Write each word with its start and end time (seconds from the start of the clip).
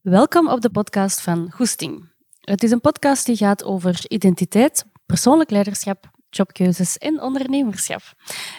Welkom 0.00 0.48
op 0.48 0.60
de 0.60 0.70
podcast 0.70 1.20
van 1.20 1.50
Goesting. 1.50 2.08
Het 2.40 2.62
is 2.62 2.70
een 2.70 2.80
podcast 2.80 3.26
die 3.26 3.36
gaat 3.36 3.64
over 3.64 4.04
identiteit, 4.08 4.84
persoonlijk 5.06 5.50
leiderschap, 5.50 6.10
jobkeuzes 6.30 6.98
en 6.98 7.20
ondernemerschap. 7.20 8.02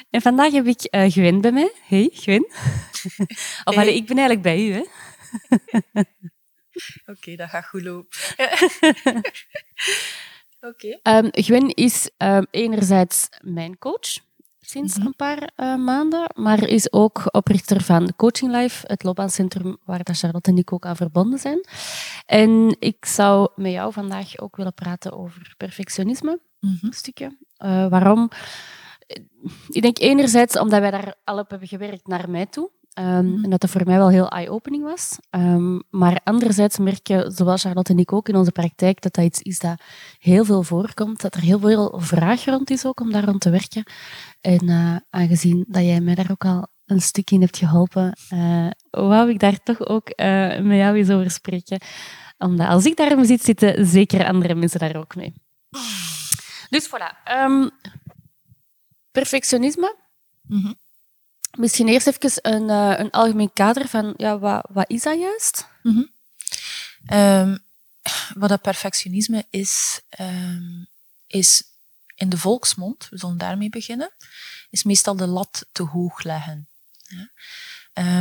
En 0.09 0.21
vandaag 0.21 0.51
heb 0.51 0.65
ik 0.65 0.87
uh, 0.95 1.09
Gwen 1.09 1.41
bij 1.41 1.51
mij. 1.51 1.73
Hey, 1.83 2.09
Gwen. 2.13 2.45
of 3.63 3.75
hey. 3.75 3.95
ik 3.95 4.05
ben 4.05 4.17
eigenlijk 4.17 4.41
bij 4.41 4.67
u, 4.67 4.71
hè? 4.71 4.79
Oké, 5.99 6.09
okay, 7.05 7.35
dat 7.35 7.49
gaat 7.49 7.65
goed 7.65 7.81
lopen. 7.81 8.17
Oké. 10.69 10.97
Okay. 11.01 11.17
Um, 11.17 11.29
Gwen 11.31 11.69
is 11.69 12.09
um, 12.17 12.47
enerzijds 12.51 13.29
mijn 13.39 13.77
coach 13.77 14.17
sinds 14.71 14.95
mm 14.95 15.01
-hmm. 15.01 15.07
een 15.07 15.15
paar 15.15 15.51
uh, 15.57 15.85
maanden, 15.85 16.31
maar 16.35 16.67
is 16.67 16.91
ook 16.93 17.23
oprichter 17.31 17.81
van 17.81 18.13
Coaching 18.15 18.51
Life, 18.51 18.87
het 18.87 19.03
loopbaancentrum 19.03 19.77
waar 19.85 20.03
dat 20.03 20.17
Charlotte 20.17 20.49
en 20.49 20.57
ik 20.57 20.73
ook 20.73 20.85
aan 20.85 20.95
verbonden 20.95 21.39
zijn. 21.39 21.65
En 22.25 22.75
ik 22.79 23.05
zou 23.05 23.49
met 23.55 23.71
jou 23.71 23.93
vandaag 23.93 24.37
ook 24.37 24.55
willen 24.55 24.73
praten 24.73 25.11
over 25.11 25.53
perfectionisme, 25.57 26.39
mm 26.59 26.77
-hmm. 26.79 26.87
een 26.87 26.93
stukje. 26.93 27.37
Uh, 27.65 27.87
waarom? 27.87 28.29
Ik 29.69 29.81
denk 29.81 29.99
enerzijds 29.99 30.59
omdat 30.59 30.79
wij 30.79 30.91
daar 30.91 31.15
al 31.23 31.39
op 31.39 31.49
hebben 31.49 31.67
gewerkt 31.67 32.07
naar 32.07 32.29
mij 32.29 32.45
toe. 32.45 32.69
Um, 32.99 33.43
en 33.43 33.49
dat 33.49 33.61
dat 33.61 33.69
voor 33.69 33.85
mij 33.85 33.97
wel 33.97 34.09
heel 34.09 34.29
eye-opening 34.29 34.83
was. 34.83 35.17
Um, 35.29 35.83
maar 35.89 36.21
anderzijds 36.23 36.77
merk 36.77 37.07
je, 37.07 37.31
zoals 37.35 37.61
Charlotte 37.61 37.91
en 37.91 37.99
ik 37.99 38.13
ook 38.13 38.29
in 38.29 38.35
onze 38.35 38.51
praktijk, 38.51 39.01
dat 39.01 39.13
dat 39.13 39.25
iets 39.25 39.41
is 39.41 39.59
dat 39.59 39.81
heel 40.19 40.45
veel 40.45 40.63
voorkomt. 40.63 41.21
Dat 41.21 41.35
er 41.35 41.41
heel 41.41 41.59
veel 41.59 41.99
vraag 41.99 42.45
rond 42.45 42.69
is 42.69 42.85
ook 42.85 42.99
om 42.99 43.11
daar 43.11 43.23
rond 43.23 43.41
te 43.41 43.49
werken. 43.49 43.83
En 44.41 44.69
uh, 44.69 44.95
aangezien 45.09 45.65
dat 45.67 45.83
jij 45.83 46.01
mij 46.01 46.15
daar 46.15 46.31
ook 46.31 46.45
al 46.45 46.67
een 46.85 47.01
stuk 47.01 47.31
in 47.31 47.41
hebt 47.41 47.57
geholpen, 47.57 48.17
uh, 48.33 48.69
wou 48.89 49.29
ik 49.29 49.39
daar 49.39 49.63
toch 49.63 49.87
ook 49.87 50.07
uh, 50.15 50.59
met 50.59 50.77
jou 50.77 50.95
eens 50.95 51.09
over 51.09 51.31
spreken. 51.31 51.81
Omdat 52.37 52.67
als 52.67 52.85
ik 52.85 52.95
daarom 52.95 53.25
zit 53.25 53.43
zitten, 53.43 53.85
zeker 53.85 54.25
andere 54.25 54.55
mensen 54.55 54.79
daar 54.79 54.95
ook 54.95 55.15
mee. 55.15 55.33
Dus 56.69 56.89
voilà. 56.89 57.31
Um, 57.43 57.69
perfectionisme. 59.11 59.95
Mm 60.41 60.61
-hmm. 60.61 60.75
Misschien 61.57 61.87
eerst 61.87 62.07
even 62.07 62.53
een, 62.53 62.69
uh, 62.69 62.99
een 62.99 63.11
algemeen 63.11 63.53
kader 63.53 63.87
van 63.87 64.13
ja, 64.17 64.39
wat, 64.39 64.65
wat 64.69 64.89
is 64.89 65.03
dat 65.03 65.19
juist? 65.19 65.67
Mm 65.81 66.09
wat 68.33 68.49
dat 68.49 68.61
perfectionisme 68.61 69.45
is, 69.49 70.01
um, 70.19 70.87
is 71.27 71.63
in 72.15 72.29
de 72.29 72.37
volksmond, 72.37 73.07
we 73.09 73.17
zullen 73.17 73.37
daarmee 73.37 73.69
beginnen, 73.69 74.11
is 74.69 74.83
meestal 74.83 75.15
de 75.15 75.27
lat 75.27 75.65
te 75.71 75.83
hoog 75.83 76.23
leggen. 76.23 76.67
Ja. 77.01 77.31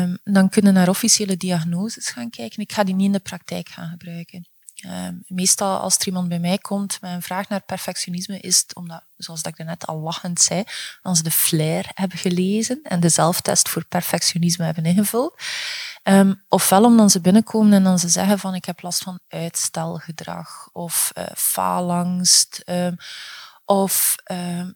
Um, 0.02 0.18
dan 0.24 0.48
kunnen 0.48 0.74
naar 0.74 0.88
officiële 0.88 1.36
diagnoses 1.36 2.08
gaan 2.08 2.30
kijken. 2.30 2.62
Ik 2.62 2.72
ga 2.72 2.84
die 2.84 2.94
niet 2.94 3.06
in 3.06 3.12
de 3.12 3.18
praktijk 3.18 3.68
gaan 3.68 3.90
gebruiken. 3.90 4.48
Um, 4.86 5.22
meestal 5.26 5.78
als 5.78 5.98
er 5.98 6.06
iemand 6.06 6.28
bij 6.28 6.38
mij 6.38 6.58
komt 6.58 7.00
met 7.00 7.12
een 7.12 7.22
vraag 7.22 7.48
naar 7.48 7.62
perfectionisme, 7.62 8.40
is 8.40 8.58
het 8.58 8.74
omdat, 8.74 9.02
zoals 9.16 9.42
ik 9.42 9.64
net 9.64 9.86
al 9.86 9.98
lachend 9.98 10.40
zei, 10.40 10.64
als 11.02 11.22
de 11.22 11.30
flair 11.30 11.90
hebben 11.94 12.18
gelezen 12.18 12.80
en 12.82 13.00
de 13.00 13.08
zelftest 13.08 13.68
voor 13.68 13.84
perfectionisme 13.84 14.64
hebben 14.64 14.84
ingevuld. 14.84 15.42
Um, 16.04 16.42
ofwel 16.48 16.84
omdat 16.84 17.10
ze 17.10 17.20
binnenkomen 17.20 17.72
en 17.72 17.84
dan 17.84 17.98
ze 17.98 18.08
zeggen 18.08 18.38
van 18.38 18.54
ik 18.54 18.64
heb 18.64 18.82
last 18.82 19.02
van 19.02 19.20
uitstelgedrag 19.28 20.68
of 20.72 21.12
uh, 21.18 21.24
faalangst. 21.34 22.62
Um, 22.66 22.96
of 23.64 24.16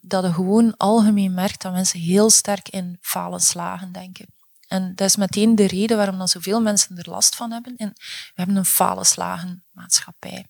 dat 0.01 0.23
je 0.23 0.33
gewoon 0.33 0.77
algemeen 0.77 1.33
merkt 1.33 1.61
dat 1.61 1.73
mensen 1.73 1.99
heel 1.99 2.29
sterk 2.29 2.69
in 2.69 2.97
falen 3.01 3.39
slagen 3.39 3.91
denken. 3.91 4.25
En 4.67 4.95
dat 4.95 5.07
is 5.07 5.15
meteen 5.15 5.55
de 5.55 5.67
reden 5.67 5.97
waarom 5.97 6.17
dan 6.17 6.27
zoveel 6.27 6.61
mensen 6.61 6.97
er 6.97 7.09
last 7.09 7.35
van 7.35 7.51
hebben. 7.51 7.75
En 7.77 7.93
we 7.95 8.33
hebben 8.33 8.55
een 8.55 8.65
falenslagen 8.65 9.63
maatschappij. 9.71 10.45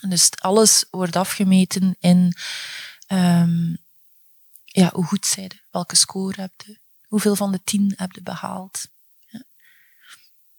En 0.00 0.10
dus 0.10 0.30
alles 0.40 0.86
wordt 0.90 1.16
afgemeten 1.16 1.96
in 1.98 2.32
um, 3.08 3.78
ja, 4.64 4.90
hoe 4.92 5.04
goed 5.04 5.26
zij 5.26 5.50
welke 5.70 5.96
score 5.96 6.40
heb 6.40 6.52
je, 6.64 6.78
hoeveel 7.06 7.36
van 7.36 7.52
de 7.52 7.60
tien 7.64 7.92
heb 7.96 8.12
je 8.12 8.22
behaald. 8.22 8.86
Ja. 9.26 9.42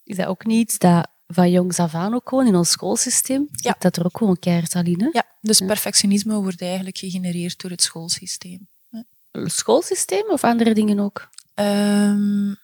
Is 0.03 0.15
dat 0.15 0.25
ook 0.25 0.45
niet 0.45 0.79
dat 0.79 1.07
van 1.27 1.51
jongs 1.51 1.79
af 1.79 1.93
aan 1.93 2.13
ook 2.13 2.29
gewoon 2.29 2.47
in 2.47 2.55
ons 2.55 2.69
schoolsysteem, 2.71 3.47
ja. 3.51 3.75
dat 3.79 3.97
er 3.97 4.05
ook 4.05 4.17
gewoon 4.17 4.39
keihard 4.39 4.75
al 4.75 4.83
in? 4.83 5.09
Ja, 5.13 5.25
dus 5.41 5.57
ja. 5.57 5.65
perfectionisme 5.65 6.35
wordt 6.35 6.61
eigenlijk 6.61 6.97
gegenereerd 6.97 7.61
door 7.61 7.71
het 7.71 7.81
schoolsysteem. 7.81 8.67
Ja. 8.89 9.03
Het 9.31 9.51
schoolsysteem 9.51 10.29
of 10.29 10.43
andere 10.43 10.73
dingen 10.73 10.99
ook? 10.99 11.29
Um, 11.55 12.57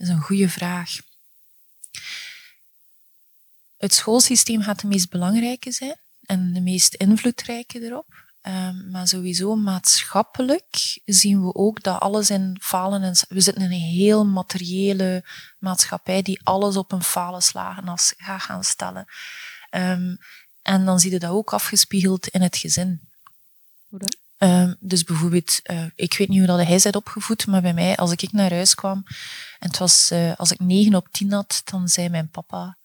dat 0.00 0.08
is 0.08 0.14
een 0.14 0.22
goede 0.22 0.48
vraag. 0.48 0.98
Het 3.76 3.94
schoolsysteem 3.94 4.62
gaat 4.62 4.80
de 4.80 4.86
meest 4.86 5.10
belangrijke 5.10 5.72
zijn 5.72 5.96
en 6.22 6.52
de 6.52 6.60
meest 6.60 6.94
invloedrijke 6.94 7.84
erop. 7.84 8.28
Um, 8.42 8.90
maar 8.90 9.08
sowieso 9.08 9.54
maatschappelijk 9.54 11.00
zien 11.04 11.42
we 11.42 11.54
ook 11.54 11.82
dat 11.82 12.00
alles 12.00 12.30
in 12.30 12.56
falen 12.60 13.02
en 13.02 13.14
we 13.28 13.40
zitten 13.40 13.62
in 13.62 13.72
een 13.72 13.78
heel 13.78 14.26
materiële 14.26 15.24
maatschappij 15.58 16.22
die 16.22 16.40
alles 16.42 16.76
op 16.76 16.92
een 16.92 17.02
falen 17.02 17.42
slagen 17.42 17.88
als 17.88 18.14
gaat 18.16 18.42
gaan 18.42 18.64
stellen. 18.64 19.04
Um, 19.70 20.18
en 20.62 20.84
dan 20.84 21.00
zie 21.00 21.10
je 21.10 21.18
dat 21.18 21.30
ook 21.30 21.52
afgespiegeld 21.52 22.26
in 22.28 22.42
het 22.42 22.56
gezin. 22.56 23.00
Hoe? 23.88 24.00
Um, 24.42 24.76
dus 24.80 25.04
bijvoorbeeld, 25.04 25.60
uh, 25.70 25.84
ik 25.94 26.14
weet 26.14 26.28
niet 26.28 26.38
hoe 26.38 26.46
dat 26.46 26.66
hij 26.66 26.80
bent 26.82 26.96
opgevoed, 26.96 27.46
maar 27.46 27.62
bij 27.62 27.74
mij, 27.74 27.96
als 27.96 28.12
ik 28.12 28.32
naar 28.32 28.52
huis 28.52 28.74
kwam 28.74 29.04
en 29.58 29.68
het 29.68 29.78
was, 29.78 30.10
uh, 30.12 30.32
als 30.36 30.52
ik 30.52 30.60
9 30.60 30.94
op 30.94 31.08
10 31.10 31.32
had, 31.32 31.62
dan 31.64 31.88
zei 31.88 32.08
mijn 32.08 32.30
papa: 32.30 32.76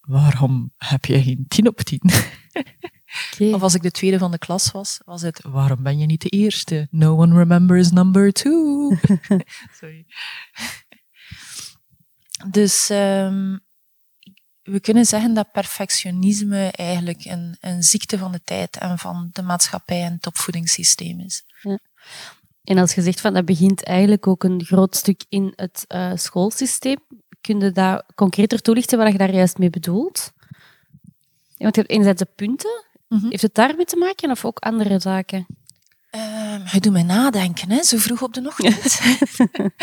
Waarom 0.00 0.72
heb 0.76 1.04
je 1.04 1.22
geen 1.22 1.44
10 1.48 1.68
op 1.68 1.80
10? 1.80 2.00
Okay. 3.32 3.52
Of 3.52 3.62
als 3.62 3.74
ik 3.74 3.82
de 3.82 3.90
tweede 3.90 4.18
van 4.18 4.30
de 4.30 4.38
klas 4.38 4.70
was, 4.70 5.00
was 5.04 5.22
het: 5.22 5.42
Waarom 5.42 5.82
ben 5.82 5.98
je 5.98 6.06
niet 6.06 6.20
de 6.22 6.28
eerste? 6.28 6.88
No 6.90 7.16
one 7.16 7.38
remembers 7.38 7.90
number 7.90 8.32
two. 8.32 8.96
Sorry. 9.80 10.06
dus 12.50 12.88
um, 12.90 13.60
we 14.62 14.80
kunnen 14.80 15.04
zeggen 15.04 15.34
dat 15.34 15.52
perfectionisme 15.52 16.70
eigenlijk 16.70 17.24
een, 17.24 17.56
een 17.60 17.82
ziekte 17.82 18.18
van 18.18 18.32
de 18.32 18.40
tijd 18.44 18.76
en 18.76 18.98
van 18.98 19.30
de 19.32 19.42
maatschappij 19.42 20.02
en 20.02 20.12
het 20.12 20.26
opvoedingssysteem 20.26 21.20
is. 21.20 21.44
Ja. 21.62 21.78
En 22.64 22.78
als 22.78 22.94
je 22.94 23.02
zegt 23.02 23.20
van 23.20 23.34
dat 23.34 23.44
begint 23.44 23.82
eigenlijk 23.82 24.26
ook 24.26 24.44
een 24.44 24.64
groot 24.64 24.96
stuk 24.96 25.24
in 25.28 25.52
het 25.56 25.84
uh, 25.88 26.12
schoolsysteem, 26.14 26.98
kun 27.40 27.60
je 27.60 27.72
dat 27.72 28.04
concreter 28.14 28.62
toelichten 28.62 28.98
wat 28.98 29.12
je 29.12 29.18
daar 29.18 29.34
juist 29.34 29.58
mee 29.58 29.70
bedoelt? 29.70 30.32
Want 31.56 31.74
je 31.74 31.80
hebt 31.80 31.90
enerzijds 31.90 32.22
de 32.22 32.28
punten. 32.36 32.84
Mm 33.08 33.18
-hmm. 33.18 33.30
Heeft 33.30 33.42
het 33.42 33.54
daarmee 33.54 33.84
te 33.84 33.96
maken 33.96 34.30
of 34.30 34.44
ook 34.44 34.58
andere 34.58 35.00
zaken? 35.00 35.46
Uh, 36.16 36.72
je 36.72 36.80
doet 36.80 36.92
mij 36.92 37.02
nadenken, 37.02 37.70
hè, 37.70 37.82
zo 37.82 37.96
vroeg 37.96 38.22
op 38.22 38.34
de 38.34 38.46
ochtend. 38.46 39.00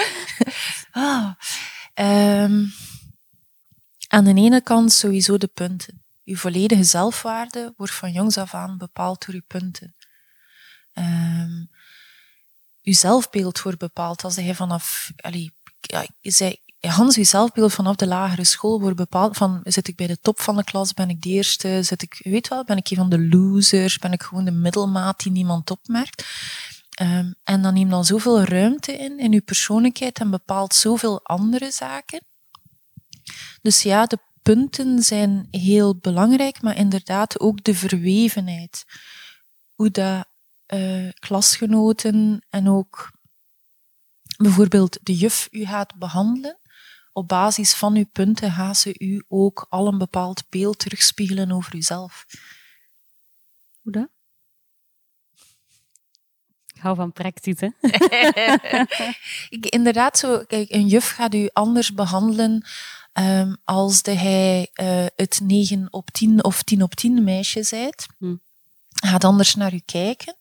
ah, 0.92 1.32
um, 1.96 2.74
aan 4.10 4.24
de 4.24 4.34
ene 4.34 4.62
kant 4.62 4.92
sowieso 4.92 5.38
de 5.38 5.48
punten. 5.48 6.04
Uw 6.26 6.36
volledige 6.36 6.84
zelfwaarde 6.84 7.74
wordt 7.78 7.94
van 7.94 8.12
jongs 8.12 8.38
af 8.38 8.54
aan 8.54 8.78
bepaald 8.78 9.26
door 9.26 9.36
uw 9.36 9.42
punten. 9.48 9.96
Um, 10.94 11.70
uw 12.84 12.94
zelfbeeld 12.94 13.62
wordt 13.62 13.80
bepaald 13.80 14.24
als 14.24 14.36
je 14.36 14.56
vanaf, 14.56 15.12
allee, 15.16 15.52
ja, 15.82 16.06
zei, 16.22 16.60
Hans, 16.80 17.18
uw 17.18 17.24
zelfbeeld 17.24 17.74
vanaf 17.74 17.96
de 17.96 18.08
lagere 18.08 18.44
school 18.44 18.80
wordt 18.82 18.96
bepaald 18.96 19.38
van, 19.38 19.62
zit 19.64 19.88
ik 19.88 19.96
bij 19.96 20.08
de 20.08 20.20
top 20.20 20.40
van 20.40 20.56
de 20.56 20.64
klas, 20.64 20.94
ben 20.94 21.10
ik 21.10 21.22
de 21.22 21.30
eerste, 21.30 21.84
zit 21.84 22.02
ik, 22.02 22.20
weet 22.24 22.48
wel, 22.48 22.64
ben 22.64 22.78
ik 22.78 22.90
een 22.90 22.98
van 22.98 23.10
de 23.10 23.28
losers, 23.28 23.98
ben 23.98 24.12
ik 24.12 24.24
gewoon 24.24 24.46
de 24.46 24.52
middelmaat 24.52 25.20
die 25.20 25.32
niemand 25.32 25.72
opmerkt. 25.72 26.26
Um, 27.02 27.36
en 27.44 27.62
dan 27.62 27.74
neemt 27.74 27.92
dan 27.92 28.06
zoveel 28.06 28.44
ruimte 28.44 28.98
in, 28.98 29.20
in 29.20 29.34
uw 29.34 29.42
persoonlijkheid 29.42 30.20
en 30.20 30.30
bepaalt 30.30 30.76
zoveel 30.76 31.24
andere 31.24 31.72
zaken. 31.72 32.22
Dus 33.62 33.82
ja, 33.82 34.06
de 34.06 34.20
punten 34.42 35.04
zijn 35.04 35.48
heel 35.52 35.96
belangrijk, 35.96 36.62
maar 36.62 36.78
inderdaad 36.78 37.40
ook 37.40 37.64
de 37.64 37.76
verwevenheid. 37.76 38.86
Hoe 39.76 39.92
dat 39.92 40.28
uh, 40.68 41.12
klasgenoten 41.20 42.46
en 42.50 42.70
ook 42.70 43.12
bijvoorbeeld 44.38 45.00
de 45.04 45.16
juf 45.16 45.48
u 45.52 45.66
gaat 45.66 45.96
behandelen. 45.96 46.58
Op 47.12 47.28
basis 47.28 47.74
van 47.74 47.96
uw 47.96 48.06
punten 48.12 48.52
gaat 48.52 48.78
ze 48.78 48.96
u 48.98 49.24
ook 49.28 49.66
al 49.70 49.88
een 49.88 49.98
bepaald 49.98 50.44
beeld 50.50 50.80
terugspiegelen 50.80 51.52
over 51.52 51.76
uzelf. 51.76 52.26
Hoe 53.82 53.92
dat? 53.92 54.10
Ik 56.76 56.82
hou 56.82 56.96
van 56.96 57.12
praktisch, 57.12 57.60
hè? 57.60 57.70
Inderdaad, 59.78 60.18
zo, 60.18 60.44
kijk, 60.48 60.70
een 60.70 60.88
juf 60.88 61.10
gaat 61.10 61.34
u 61.34 61.50
anders 61.54 61.94
behandelen 61.94 62.66
um, 63.20 63.58
als 63.64 64.02
de 64.02 64.12
hij 64.12 64.70
uh, 64.82 65.06
het 65.16 65.40
9 65.44 65.88
op 65.90 66.12
10 66.12 66.44
of 66.44 66.64
10 66.64 66.84
op 66.84 66.96
10 66.96 67.24
meisje 67.24 67.64
zijt. 67.64 68.08
Hm. 68.18 68.36
Gaat 68.90 69.24
anders 69.24 69.56
naar 69.56 69.74
u 69.74 69.82
kijken. 69.86 70.36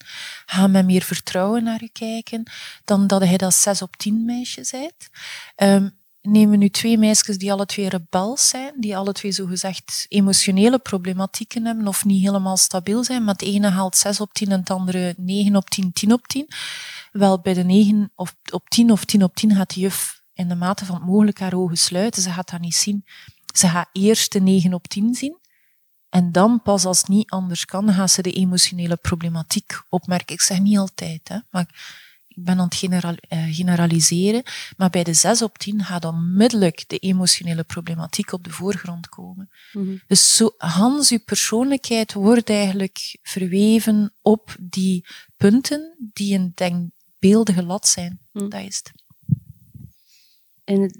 Ga 0.46 0.66
met 0.66 0.84
meer 0.84 1.02
vertrouwen 1.02 1.64
naar 1.64 1.82
u 1.82 1.88
kijken 1.92 2.42
dan 2.84 3.06
dat 3.06 3.22
hij 3.22 3.36
dat 3.36 3.54
6 3.54 3.82
op 3.82 3.96
10 3.96 4.24
meisje 4.24 4.64
zijt. 4.64 5.10
Um, 5.56 5.96
nemen 6.22 6.58
nu 6.58 6.68
twee 6.68 6.98
meisjes 6.98 7.38
die 7.38 7.52
alle 7.52 7.66
twee 7.66 7.88
rebels 7.88 8.48
zijn, 8.48 8.72
die 8.76 8.96
alle 8.96 9.12
twee 9.12 9.32
zogezegd 9.32 10.06
emotionele 10.08 10.78
problematieken 10.78 11.64
hebben 11.64 11.86
of 11.86 12.04
niet 12.04 12.22
helemaal 12.22 12.56
stabiel 12.56 13.04
zijn, 13.04 13.24
maar 13.24 13.34
het 13.34 13.42
ene 13.42 13.68
haalt 13.68 13.96
6 13.96 14.20
op 14.20 14.32
10 14.32 14.50
en 14.50 14.60
het 14.60 14.70
andere 14.70 15.14
9 15.16 15.56
op 15.56 15.70
10, 15.70 15.92
10 15.92 16.12
op 16.12 16.26
10. 16.26 16.48
Wel, 17.12 17.40
bij 17.40 17.54
de 17.54 17.64
9 17.64 18.12
of 18.14 18.34
op 18.50 18.68
10 18.68 18.92
of 18.92 19.04
10 19.04 19.22
op 19.22 19.36
10 19.36 19.54
gaat 19.54 19.74
de 19.74 19.80
juf 19.80 20.17
in 20.38 20.48
de 20.48 20.54
mate 20.54 20.84
van 20.84 20.94
het 20.94 21.04
mogelijk 21.04 21.38
haar 21.38 21.54
ogen 21.54 21.78
sluiten. 21.78 22.22
Ze 22.22 22.30
gaat 22.30 22.50
dat 22.50 22.60
niet 22.60 22.74
zien. 22.74 23.04
Ze 23.54 23.68
gaat 23.68 23.88
eerst 23.92 24.32
de 24.32 24.40
9 24.40 24.74
op 24.74 24.88
10 24.88 25.14
zien. 25.14 25.36
En 26.08 26.32
dan 26.32 26.62
pas 26.62 26.84
als 26.84 26.98
het 26.98 27.08
niet 27.08 27.30
anders 27.30 27.64
kan, 27.64 27.92
gaat 27.92 28.10
ze 28.10 28.22
de 28.22 28.32
emotionele 28.32 28.96
problematiek 28.96 29.80
opmerken. 29.88 30.34
Ik 30.34 30.40
zeg 30.40 30.60
niet 30.60 30.78
altijd, 30.78 31.28
hè, 31.28 31.38
maar 31.50 31.68
ik 32.26 32.44
ben 32.44 32.58
aan 32.58 32.64
het 32.64 32.74
general, 32.74 33.14
uh, 33.28 33.54
generaliseren. 33.54 34.42
Maar 34.76 34.90
bij 34.90 35.04
de 35.04 35.14
6 35.14 35.42
op 35.42 35.58
10 35.58 35.84
gaat 35.84 36.04
onmiddellijk 36.04 36.84
de 36.86 36.98
emotionele 36.98 37.64
problematiek 37.64 38.32
op 38.32 38.44
de 38.44 38.50
voorgrond 38.50 39.08
komen. 39.08 39.50
Mm 39.72 39.84
-hmm. 39.84 40.00
Dus 40.06 40.36
zo, 40.36 40.54
Hans, 40.56 41.10
uw 41.10 41.22
persoonlijkheid 41.24 42.12
wordt 42.12 42.50
eigenlijk 42.50 43.16
verweven 43.22 44.12
op 44.22 44.56
die 44.60 45.06
punten 45.36 46.10
die 46.12 46.38
een 46.38 46.52
denkbeeldige 46.54 47.62
lat 47.62 47.88
zijn. 47.88 48.20
Mm. 48.32 48.48
Dat 48.48 48.60
is 48.60 48.76
het. 48.76 48.92
En 50.68 50.80
het, 50.80 50.96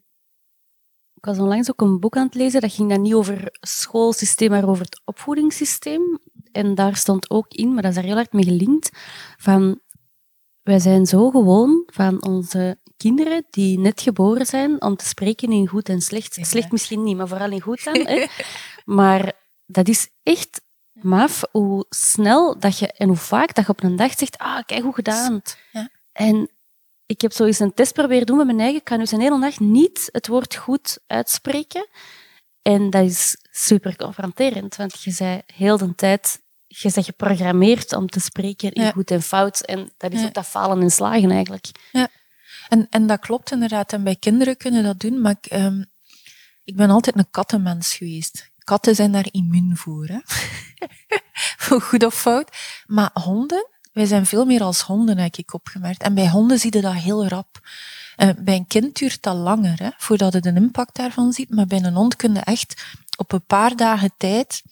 ik 1.14 1.24
was 1.24 1.38
onlangs 1.38 1.70
ook 1.70 1.80
een 1.80 2.00
boek 2.00 2.16
aan 2.16 2.26
het 2.26 2.34
lezen, 2.34 2.60
dat 2.60 2.72
ging 2.72 2.88
dan 2.88 3.02
niet 3.02 3.14
over 3.14 3.42
het 3.42 3.58
schoolsysteem, 3.60 4.50
maar 4.50 4.68
over 4.68 4.84
het 4.84 5.00
opvoedingssysteem. 5.04 6.18
En 6.52 6.74
daar 6.74 6.96
stond 6.96 7.30
ook 7.30 7.46
in, 7.48 7.72
maar 7.74 7.82
dat 7.82 7.90
is 7.90 7.96
daar 7.96 8.06
heel 8.06 8.14
hard 8.14 8.32
mee 8.32 8.44
gelinkt, 8.44 8.90
van 9.36 9.80
wij 10.62 10.78
zijn 10.78 11.06
zo 11.06 11.30
gewoon 11.30 11.82
van 11.86 12.24
onze 12.24 12.78
kinderen 12.96 13.46
die 13.50 13.78
net 13.78 14.00
geboren 14.00 14.46
zijn 14.46 14.82
om 14.82 14.96
te 14.96 15.06
spreken 15.06 15.52
in 15.52 15.66
goed 15.66 15.88
en 15.88 16.00
slecht. 16.00 16.38
Slecht 16.40 16.72
misschien 16.72 17.02
niet, 17.02 17.16
maar 17.16 17.28
vooral 17.28 17.50
in 17.50 17.60
goed 17.60 17.84
dan. 17.84 18.06
hè. 18.06 18.26
Maar 18.98 19.32
dat 19.66 19.88
is 19.88 20.08
echt 20.22 20.60
maf 20.92 21.42
hoe 21.50 21.86
snel 21.88 22.58
dat 22.58 22.78
je, 22.78 22.92
en 22.92 23.08
hoe 23.08 23.16
vaak 23.16 23.54
dat 23.54 23.64
je 23.66 23.70
op 23.72 23.82
een 23.82 23.96
dag 23.96 24.18
zegt, 24.18 24.38
ah, 24.38 24.62
kijk 24.66 24.82
hoe 24.82 24.94
gedaan. 24.94 25.42
Ja. 25.72 25.88
En 26.12 26.50
ik 27.08 27.20
heb 27.20 27.32
zo 27.32 27.44
eens 27.44 27.58
een 27.58 27.74
test 27.74 27.92
proberen 27.92 28.26
doen 28.26 28.36
met 28.36 28.46
mijn 28.46 28.60
eigen. 28.60 28.78
Ik 28.78 28.84
kan 28.84 28.98
dus 28.98 29.12
een 29.12 29.20
hele 29.20 29.40
dag 29.40 29.58
niet 29.58 30.08
het 30.12 30.26
woord 30.26 30.54
goed 30.54 30.98
uitspreken. 31.06 31.86
En 32.62 32.90
dat 32.90 33.04
is 33.04 33.36
super 33.50 33.96
confronterend, 33.96 34.76
want 34.76 35.02
je 35.02 35.10
zei 35.10 35.42
heel 35.54 35.78
de 35.78 35.94
tijd, 35.94 36.40
je 36.66 36.90
bent 36.94 37.06
geprogrammeerd 37.06 37.92
om 37.92 38.08
te 38.08 38.20
spreken 38.20 38.72
in 38.72 38.92
goed 38.92 39.10
en 39.10 39.22
fout. 39.22 39.60
En 39.60 39.90
dat 39.96 40.12
is 40.12 40.24
ook 40.24 40.34
dat 40.34 40.46
falen 40.46 40.82
en 40.82 40.90
slagen 40.90 41.30
eigenlijk. 41.30 41.66
Ja, 41.92 42.08
en, 42.68 42.86
en 42.90 43.06
dat 43.06 43.20
klopt 43.20 43.50
inderdaad. 43.50 43.92
En 43.92 44.04
bij 44.04 44.16
kinderen 44.16 44.56
kunnen 44.56 44.82
dat 44.82 45.00
doen, 45.00 45.20
maar 45.20 45.36
ik, 45.40 45.52
um, 45.52 45.84
ik 46.64 46.76
ben 46.76 46.90
altijd 46.90 47.16
een 47.16 47.30
kattenmens 47.30 47.94
geweest. 47.94 48.50
Katten 48.58 48.94
zijn 48.94 49.12
daar 49.12 49.28
immuun 49.30 49.76
voor, 49.76 50.06
hè? 50.06 50.18
voor 51.64 51.80
goed 51.80 52.04
of 52.04 52.14
fout. 52.14 52.56
Maar 52.86 53.10
honden, 53.12 53.66
wij 53.98 54.06
zijn 54.06 54.26
veel 54.26 54.44
meer 54.44 54.62
als 54.62 54.80
honden, 54.80 55.18
heb 55.18 55.36
ik 55.36 55.54
opgemerkt. 55.54 56.02
En 56.02 56.14
bij 56.14 56.28
honden 56.28 56.58
zie 56.58 56.74
je 56.74 56.80
dat 56.80 56.94
heel 56.94 57.26
rap. 57.26 57.60
Bij 58.38 58.56
een 58.56 58.66
kind 58.66 58.98
duurt 58.98 59.22
dat 59.22 59.36
langer, 59.36 59.82
hè, 59.82 59.90
voordat 59.96 60.32
je 60.32 60.40
de 60.40 60.54
impact 60.54 60.96
daarvan 60.96 61.32
ziet. 61.32 61.50
Maar 61.50 61.66
bij 61.66 61.82
een 61.82 61.94
hond 61.94 62.16
kun 62.16 62.34
je 62.34 62.40
echt 62.40 62.84
op 63.16 63.32
een 63.32 63.44
paar 63.46 63.76
dagen 63.76 64.12
tijd 64.16 64.62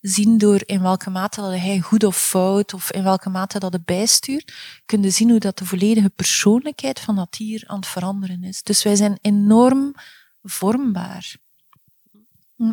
zien 0.00 0.38
door 0.38 0.62
in 0.66 0.82
welke 0.82 1.10
mate 1.10 1.40
dat 1.40 1.50
hij 1.50 1.80
goed 1.80 2.04
of 2.04 2.16
fout, 2.16 2.74
of 2.74 2.90
in 2.90 3.02
welke 3.02 3.28
mate 3.28 3.58
dat 3.58 3.72
hij 3.72 3.82
bijstuurt, 3.84 4.54
kun 4.86 5.02
je 5.02 5.10
zien 5.10 5.30
hoe 5.30 5.38
dat 5.38 5.58
de 5.58 5.64
volledige 5.64 6.10
persoonlijkheid 6.10 7.00
van 7.00 7.16
dat 7.16 7.32
dier 7.32 7.64
aan 7.66 7.76
het 7.76 7.86
veranderen 7.86 8.44
is. 8.44 8.62
Dus 8.62 8.82
wij 8.82 8.96
zijn 8.96 9.18
enorm 9.20 9.94
vormbaar. 10.42 11.36
Hm. 12.56 12.72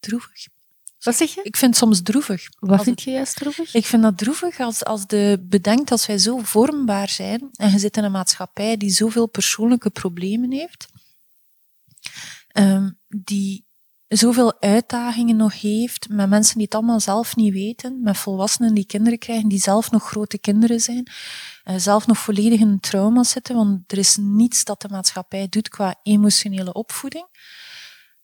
Droevig. 0.00 0.46
Wat 1.00 1.16
zeg 1.16 1.34
je? 1.34 1.42
Ik 1.42 1.56
vind 1.56 1.70
het 1.70 1.82
soms 1.84 2.02
droevig. 2.02 2.48
Wat 2.58 2.82
vind 2.82 3.02
je 3.02 3.10
juist 3.10 3.36
droevig? 3.36 3.74
Ik 3.74 3.86
vind 3.86 4.02
dat 4.02 4.18
droevig 4.18 4.60
als, 4.60 4.84
als 4.84 5.06
de 5.06 5.46
bedenkt 5.48 5.90
als 5.90 6.06
wij 6.06 6.18
zo 6.18 6.38
vormbaar 6.38 7.08
zijn 7.08 7.48
en 7.52 7.70
je 7.70 7.78
zit 7.78 7.96
in 7.96 8.04
een 8.04 8.12
maatschappij 8.12 8.76
die 8.76 8.90
zoveel 8.90 9.26
persoonlijke 9.26 9.90
problemen 9.90 10.52
heeft, 10.52 10.88
um, 12.52 12.98
die 13.08 13.64
zoveel 14.08 14.60
uitdagingen 14.60 15.36
nog 15.36 15.60
heeft, 15.60 16.08
met 16.08 16.28
mensen 16.28 16.54
die 16.54 16.64
het 16.64 16.74
allemaal 16.74 17.00
zelf 17.00 17.36
niet 17.36 17.52
weten, 17.52 18.02
met 18.02 18.16
volwassenen 18.16 18.74
die 18.74 18.86
kinderen 18.86 19.18
krijgen, 19.18 19.48
die 19.48 19.60
zelf 19.60 19.90
nog 19.90 20.08
grote 20.08 20.38
kinderen 20.38 20.80
zijn, 20.80 21.10
uh, 21.64 21.74
zelf 21.76 22.06
nog 22.06 22.18
volledig 22.18 22.60
in 22.60 22.80
trauma 22.80 23.22
zitten, 23.22 23.56
want 23.56 23.92
er 23.92 23.98
is 23.98 24.16
niets 24.16 24.64
dat 24.64 24.82
de 24.82 24.88
maatschappij 24.88 25.48
doet 25.48 25.68
qua 25.68 25.94
emotionele 26.02 26.72
opvoeding. 26.72 27.26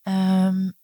Um, 0.02 0.74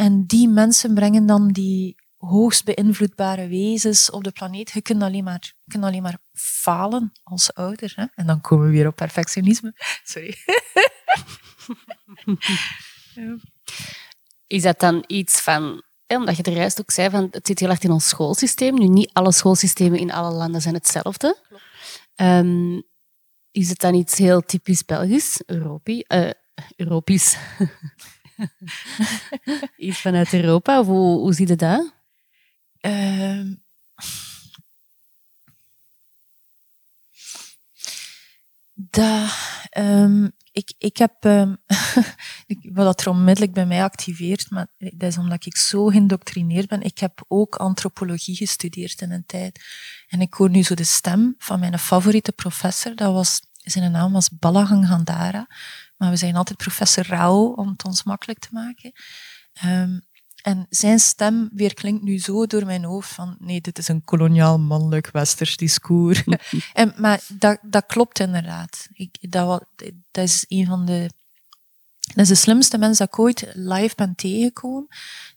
en 0.00 0.24
die 0.26 0.48
mensen 0.48 0.94
brengen 0.94 1.26
dan 1.26 1.48
die 1.48 1.96
hoogst 2.16 2.64
beïnvloedbare 2.64 3.48
wezens 3.48 4.10
op 4.10 4.24
de 4.24 4.30
planeet. 4.30 4.70
Je 4.70 4.82
kunt 4.82 5.02
alleen 5.02 5.24
maar, 5.24 5.52
kunt 5.66 5.84
alleen 5.84 6.02
maar 6.02 6.18
falen 6.32 7.12
als 7.22 7.54
ouder. 7.54 7.92
Hè? 7.96 8.04
En 8.14 8.26
dan 8.26 8.40
komen 8.40 8.66
we 8.66 8.72
weer 8.72 8.86
op 8.86 8.96
perfectionisme. 8.96 9.74
Sorry. 10.12 10.36
Is 14.46 14.62
dat 14.62 14.80
dan 14.80 15.04
iets 15.06 15.40
van 15.40 15.82
omdat 16.06 16.36
je 16.36 16.42
er 16.42 16.52
juist 16.52 16.80
ook 16.80 16.90
zei, 16.90 17.10
van, 17.10 17.28
het 17.30 17.46
zit 17.46 17.58
heel 17.58 17.68
erg 17.68 17.82
in 17.82 17.90
ons 17.90 18.08
schoolsysteem. 18.08 18.74
Nu, 18.74 18.86
niet 18.86 19.10
alle 19.12 19.32
schoolsystemen 19.32 19.98
in 19.98 20.12
alle 20.12 20.34
landen 20.34 20.60
zijn 20.60 20.74
hetzelfde. 20.74 21.36
Um, 22.16 22.82
is 23.50 23.68
het 23.68 23.78
dan 23.78 23.94
iets 23.94 24.18
heel 24.18 24.40
typisch 24.40 24.84
Belgisch, 24.84 25.42
Europi, 25.46 26.04
uh, 26.08 26.30
Europisch? 26.76 27.36
Iets 29.76 30.00
vanuit 30.00 30.32
Europa, 30.32 30.84
hoe, 30.84 31.18
hoe 31.18 31.34
zie 31.34 31.48
je 31.48 31.56
dat? 31.56 31.92
Uh, 32.80 33.52
dat 38.74 39.30
um, 39.78 40.32
ik, 40.52 40.72
ik 40.78 40.96
heb, 40.96 41.24
um, 41.24 41.56
wat 42.62 43.00
er 43.00 43.08
onmiddellijk 43.08 43.52
bij 43.52 43.66
mij 43.66 43.82
activeert, 43.82 44.50
maar 44.50 44.66
dat 44.78 45.08
is 45.08 45.18
omdat 45.18 45.46
ik 45.46 45.56
zo 45.56 45.86
geïndoctrineerd 45.86 46.68
ben. 46.68 46.82
Ik 46.82 46.98
heb 46.98 47.24
ook 47.28 47.56
antropologie 47.56 48.36
gestudeerd 48.36 49.00
in 49.00 49.10
een 49.10 49.26
tijd. 49.26 49.60
En 50.08 50.20
ik 50.20 50.34
hoor 50.34 50.50
nu 50.50 50.62
zo 50.62 50.74
de 50.74 50.84
stem 50.84 51.34
van 51.38 51.60
mijn 51.60 51.78
favoriete 51.78 52.32
professor. 52.32 52.94
Dat 52.94 53.12
was, 53.12 53.40
zijn 53.52 53.92
naam 53.92 54.12
was 54.12 54.30
Balagang 54.30 54.88
Gandara. 54.88 55.46
Maar 56.00 56.10
we 56.10 56.16
zijn 56.16 56.36
altijd 56.36 56.58
professor 56.58 57.06
Rauw 57.06 57.52
om 57.54 57.68
het 57.68 57.84
ons 57.84 58.02
makkelijk 58.02 58.38
te 58.38 58.48
maken. 58.50 58.92
Um, 59.64 60.00
en 60.42 60.66
zijn 60.70 60.98
stem 60.98 61.50
weer 61.52 61.74
klinkt 61.74 62.02
nu 62.02 62.18
zo 62.18 62.46
door 62.46 62.66
mijn 62.66 62.84
hoofd 62.84 63.08
van 63.08 63.36
nee, 63.38 63.60
dit 63.60 63.78
is 63.78 63.88
een 63.88 64.04
koloniaal 64.04 64.58
mannelijk 64.58 65.10
westers 65.10 65.56
discours. 65.56 66.24
en, 66.72 66.94
maar 66.96 67.20
dat, 67.28 67.58
dat 67.62 67.86
klopt 67.86 68.20
inderdaad. 68.20 68.88
Ik, 68.92 69.30
dat, 69.30 69.64
dat 70.10 70.24
is 70.24 70.44
een 70.48 70.66
van 70.66 70.86
de 70.86 71.10
dat 72.14 72.24
is 72.24 72.28
de 72.28 72.34
slimste 72.34 72.78
mens 72.78 72.98
dat 72.98 73.08
ik 73.08 73.18
ooit 73.18 73.46
live 73.54 73.94
ben 73.94 74.14
tegengekomen. 74.14 74.86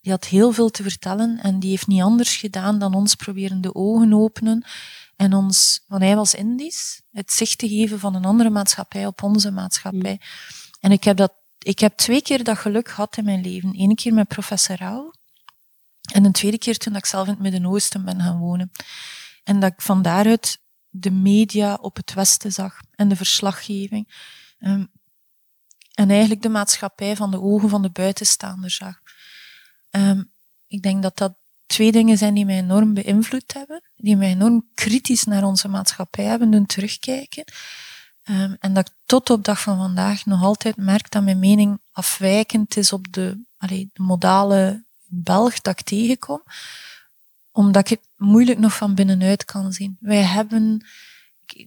Die 0.02 0.12
had 0.12 0.26
heel 0.26 0.52
veel 0.52 0.70
te 0.70 0.84
vertellen 0.84 1.40
en 1.40 1.60
die 1.60 1.70
heeft 1.70 1.88
niet 1.88 2.02
anders 2.02 2.36
gedaan 2.36 2.80
dan 2.80 2.94
ons 2.94 3.16
proberen 3.16 3.62
de 3.62 3.76
ogen 3.76 4.14
openen 4.14 4.64
en 5.16 5.34
ons, 5.34 5.84
want 5.88 6.02
hij 6.02 6.16
was 6.16 6.36
Indisch, 6.36 7.02
het 7.12 7.32
zicht 7.32 7.58
te 7.58 7.68
geven 7.68 8.00
van 8.00 8.16
een 8.16 8.26
andere 8.26 8.50
maatschappij 8.50 9.06
op 9.06 9.24
onze 9.24 9.52
maatschappij. 9.52 10.20
En 10.80 10.92
ik 10.92 11.04
heb, 11.04 11.18
dat, 11.18 11.34
ik 11.60 11.80
heb 11.80 11.98
twee 11.98 12.22
keer 12.22 12.44
dat 12.44 12.58
geluk 12.58 12.90
gehad 12.90 13.18
in 13.18 13.26
mijn 13.26 13.42
leven. 13.42 13.80
Eén 13.80 13.96
keer 13.96 14.14
met 14.14 14.28
professor 14.28 14.76
Rauw 14.76 15.14
en 16.12 16.26
een 16.26 16.32
tweede 16.32 16.58
keer 16.58 16.78
toen 16.78 16.96
ik 16.96 17.06
zelf 17.06 17.28
in 17.28 17.34
het 17.34 17.42
Midden-Oosten 17.42 18.06
ben 18.06 18.22
gaan 18.22 18.40
wonen. 18.40 18.72
En 19.44 19.60
dat 19.60 19.72
ik 19.72 19.82
van 19.82 20.02
daaruit 20.02 20.60
de 20.90 21.12
media 21.12 21.74
op 21.74 21.96
het 21.96 22.14
Westen 22.14 22.52
zag 22.52 22.80
en 22.96 23.08
de 23.08 23.16
verslaggeving. 23.16 24.08
Um, 24.60 24.92
en 25.94 26.10
eigenlijk 26.10 26.42
de 26.42 26.50
maatschappij 26.50 27.16
van 27.16 27.32
de 27.32 27.42
ogen 27.42 27.70
van 27.70 27.82
de 27.82 27.90
buitenstaander 27.90 28.72
zag. 28.72 29.02
Um, 29.92 30.32
ik 30.68 30.82
denk 30.82 31.02
dat 31.04 31.18
dat 31.18 31.34
twee 31.74 31.92
dingen 31.92 32.18
zijn 32.18 32.34
die 32.34 32.46
mij 32.46 32.58
enorm 32.58 32.94
beïnvloed 32.94 33.54
hebben, 33.54 33.82
die 33.96 34.16
mij 34.16 34.30
enorm 34.30 34.66
kritisch 34.74 35.24
naar 35.24 35.44
onze 35.44 35.68
maatschappij 35.68 36.26
hebben 36.26 36.52
doen 36.52 36.66
terugkijken. 36.66 37.44
Um, 38.30 38.56
en 38.60 38.74
dat 38.74 38.88
ik 38.88 38.94
tot 39.06 39.30
op 39.30 39.44
dag 39.44 39.62
van 39.62 39.78
vandaag 39.78 40.26
nog 40.26 40.44
altijd 40.44 40.78
merk 40.78 41.12
dat 41.12 41.24
mijn 41.24 41.40
mening 41.40 41.80
afwijkend 41.92 42.78
is 42.78 42.94
op 42.94 43.14
de, 43.14 43.44
de 43.58 43.90
modale 43.94 44.84
Belg 45.06 45.62
dat 45.62 45.80
ik 45.80 45.86
tegenkom, 45.86 46.44
omdat 47.52 47.90
ik 47.90 48.00
het 48.00 48.08
moeilijk 48.18 48.60
nog 48.60 48.76
van 48.76 48.96
binnenuit 48.96 49.46
kan 49.46 49.72
zien. 49.72 49.98
Wij 50.00 50.24
hebben 50.24 50.86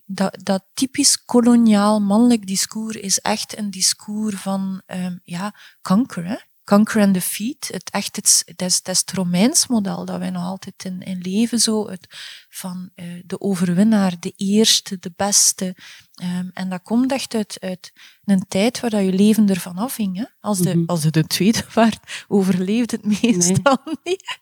dat, 0.04 0.38
dat 0.42 0.64
typisch 0.74 1.24
koloniaal 1.24 2.00
mannelijk 2.00 2.46
discours 2.46 2.96
is 2.96 3.20
echt 3.20 3.58
een 3.58 3.70
discours 3.70 4.36
van 4.36 4.82
um, 4.86 5.20
ja, 5.24 5.54
kanker. 5.82 6.46
Conquer 6.66 7.02
and 7.02 7.14
Defeat, 7.14 7.68
het 7.70 7.90
echt 7.90 8.16
het, 8.16 8.62
is, 8.62 8.80
het, 8.82 9.12
Romeins 9.14 9.66
model 9.66 10.04
dat 10.04 10.18
wij 10.18 10.30
nog 10.30 10.42
altijd 10.42 10.84
in, 10.84 11.00
in 11.00 11.18
leven, 11.18 11.58
zo, 11.58 11.88
het, 11.88 12.06
van 12.48 12.90
uh, 12.94 13.22
de 13.24 13.40
overwinnaar, 13.40 14.20
de 14.20 14.32
eerste, 14.36 14.98
de 14.98 15.12
beste. 15.16 15.76
Um, 16.22 16.50
en 16.54 16.68
dat 16.68 16.82
komt 16.82 17.12
echt 17.12 17.34
uit, 17.34 17.56
uit 17.60 17.92
een 18.24 18.44
tijd 18.48 18.80
waar 18.80 18.90
dat 18.90 19.04
je 19.04 19.12
leven 19.12 19.48
ervan 19.48 19.76
afhing. 19.76 20.16
Hè? 20.16 20.24
Als, 20.40 20.58
de, 20.58 20.68
mm 20.68 20.78
-hmm. 20.78 20.86
als 20.86 21.02
je 21.02 21.10
de 21.10 21.26
tweede 21.26 21.64
waard, 21.74 22.24
overleeft 22.28 22.90
het 22.90 23.04
meestal 23.04 23.78
nee. 23.84 23.96
niet. 24.02 24.38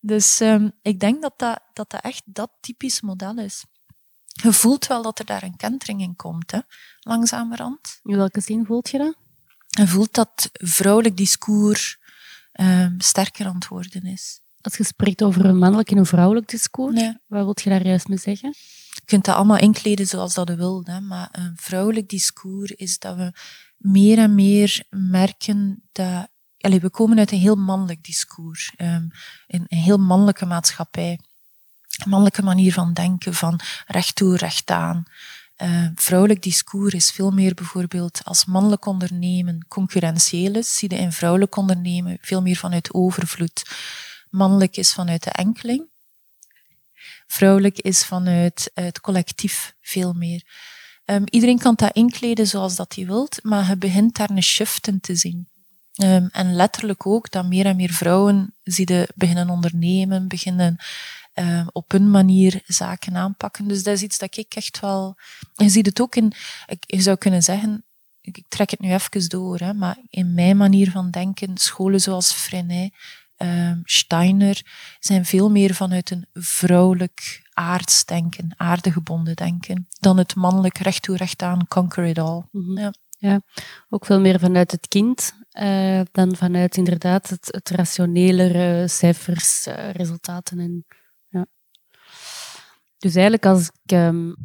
Dus 0.00 0.40
um, 0.40 0.72
ik 0.82 1.00
denk 1.00 1.22
dat 1.22 1.34
dat, 1.36 1.60
dat 1.72 1.90
dat 1.90 2.00
echt 2.00 2.22
dat 2.24 2.50
typisch 2.60 3.00
model 3.00 3.38
is. 3.38 3.64
Je 4.26 4.52
voelt 4.52 4.86
wel 4.86 5.02
dat 5.02 5.18
er 5.18 5.24
daar 5.24 5.42
een 5.42 5.56
kentering 5.56 6.00
in 6.00 6.16
komt, 6.16 6.50
hè? 6.50 6.60
langzamerhand. 7.00 8.00
In 8.02 8.16
welke 8.16 8.40
zin 8.40 8.66
voelt 8.66 8.90
je 8.90 8.98
dat? 8.98 9.25
En 9.76 9.88
voelt 9.88 10.14
dat 10.14 10.50
vrouwelijk 10.52 11.16
discours 11.16 11.98
um, 12.52 12.94
sterker 12.98 13.46
aan 13.46 13.54
het 13.54 13.68
worden 13.68 14.02
is. 14.02 14.40
Als 14.60 14.76
je 14.76 14.84
spreekt 14.84 15.22
over 15.22 15.44
een 15.44 15.58
mannelijk 15.58 15.90
en 15.90 15.96
een 15.96 16.06
vrouwelijk 16.06 16.48
discours, 16.48 17.02
wat 17.26 17.44
wil 17.44 17.54
je 17.54 17.70
daar 17.70 17.86
juist 17.86 18.08
mee 18.08 18.18
zeggen? 18.18 18.54
Je 18.90 19.02
kunt 19.04 19.24
dat 19.24 19.34
allemaal 19.34 19.58
inkleden 19.58 20.06
zoals 20.06 20.34
dat 20.34 20.48
je 20.48 20.56
wilt, 20.56 20.86
hè, 20.86 21.00
maar 21.00 21.28
een 21.32 21.52
vrouwelijk 21.56 22.08
discours 22.08 22.70
is 22.70 22.98
dat 22.98 23.16
we 23.16 23.32
meer 23.76 24.18
en 24.18 24.34
meer 24.34 24.84
merken 24.90 25.82
dat... 25.92 26.28
Allez, 26.58 26.80
we 26.80 26.90
komen 26.90 27.18
uit 27.18 27.32
een 27.32 27.38
heel 27.38 27.54
mannelijk 27.54 28.04
discours, 28.04 28.72
um, 28.76 29.10
een, 29.46 29.64
een 29.68 29.78
heel 29.78 29.98
mannelijke 29.98 30.46
maatschappij. 30.46 31.20
Een 31.96 32.10
mannelijke 32.10 32.42
manier 32.42 32.72
van 32.72 32.92
denken, 32.92 33.34
van 33.34 33.60
recht 33.86 34.14
toe, 34.14 34.36
recht 34.36 34.70
aan. 34.70 35.04
Uh, 35.62 35.88
vrouwelijk 35.94 36.42
discours 36.42 36.94
is 36.94 37.10
veel 37.10 37.30
meer 37.30 37.54
bijvoorbeeld 37.54 38.20
als 38.24 38.44
mannelijk 38.44 38.86
ondernemen 38.86 39.64
concurrentieel 39.68 40.54
is, 40.54 40.74
zie 40.74 40.94
je 40.94 41.00
in 41.00 41.12
vrouwelijk 41.12 41.56
ondernemen 41.56 42.18
veel 42.20 42.42
meer 42.42 42.56
vanuit 42.56 42.94
overvloed. 42.94 43.62
Mannelijk 44.30 44.76
is 44.76 44.92
vanuit 44.92 45.22
de 45.22 45.30
enkeling. 45.30 45.86
Vrouwelijk 47.26 47.78
is 47.78 48.04
vanuit 48.04 48.70
het 48.74 49.00
collectief 49.00 49.74
veel 49.80 50.12
meer. 50.12 50.42
Um, 51.04 51.24
iedereen 51.30 51.58
kan 51.58 51.74
dat 51.74 51.94
inkleden 51.94 52.46
zoals 52.46 52.76
dat 52.76 52.94
hij 52.94 53.06
wilt, 53.06 53.38
maar 53.42 53.68
je 53.68 53.76
begint 53.76 54.16
daar 54.16 54.30
een 54.30 54.42
shift 54.42 54.86
in 54.86 55.00
te 55.00 55.16
zien. 55.16 55.48
Um, 55.96 56.28
en 56.32 56.54
letterlijk 56.54 57.06
ook 57.06 57.30
dat 57.30 57.46
meer 57.46 57.66
en 57.66 57.76
meer 57.76 57.92
vrouwen 57.92 58.54
zie 58.62 58.92
je 58.92 59.08
beginnen 59.14 59.50
ondernemen, 59.50 60.28
beginnen 60.28 60.76
uh, 61.38 61.66
op 61.72 61.90
hun 61.90 62.10
manier 62.10 62.62
zaken 62.66 63.16
aanpakken. 63.16 63.68
Dus 63.68 63.82
dat 63.82 63.94
is 63.94 64.02
iets 64.02 64.18
dat 64.18 64.36
ik 64.36 64.54
echt 64.54 64.80
wel... 64.80 65.16
Je 65.54 65.68
ziet 65.68 65.86
het 65.86 66.00
ook 66.00 66.16
in... 66.16 66.32
Ik, 66.66 66.84
je 66.86 67.00
zou 67.00 67.16
kunnen 67.16 67.42
zeggen, 67.42 67.84
ik 68.20 68.44
trek 68.48 68.70
het 68.70 68.80
nu 68.80 68.92
even 68.92 69.28
door, 69.28 69.58
hè, 69.58 69.74
maar 69.74 69.98
in 70.10 70.34
mijn 70.34 70.56
manier 70.56 70.90
van 70.90 71.10
denken, 71.10 71.56
scholen 71.56 72.00
zoals 72.00 72.32
Freinet, 72.32 72.94
uh, 73.38 73.72
Steiner, 73.84 74.62
zijn 74.98 75.24
veel 75.24 75.50
meer 75.50 75.74
vanuit 75.74 76.10
een 76.10 76.26
vrouwelijk 76.32 77.48
aards 77.52 78.04
denken, 78.04 78.54
aardegebonden 78.56 79.36
denken, 79.36 79.86
dan 80.00 80.16
het 80.16 80.34
mannelijk 80.34 80.78
recht 80.78 81.02
toe 81.02 81.16
recht 81.16 81.42
aan, 81.42 81.68
conquer 81.68 82.04
it 82.04 82.18
all. 82.18 82.42
Mm 82.50 82.64
-hmm. 82.64 82.78
ja. 82.78 82.92
ja. 83.18 83.40
ook 83.88 84.06
veel 84.06 84.20
meer 84.20 84.38
vanuit 84.38 84.70
het 84.70 84.88
kind 84.88 85.34
uh, 85.60 86.00
dan 86.12 86.36
vanuit 86.36 86.76
inderdaad 86.76 87.28
het, 87.28 87.48
het 87.50 87.70
rationelere 87.70 88.88
cijfers, 88.88 89.66
uh, 89.66 89.90
resultaten 89.90 90.58
en 90.58 90.86
dus 93.06 93.14
eigenlijk 93.14 93.46
als 93.46 93.70
ik 93.84 93.92
um, 93.92 94.36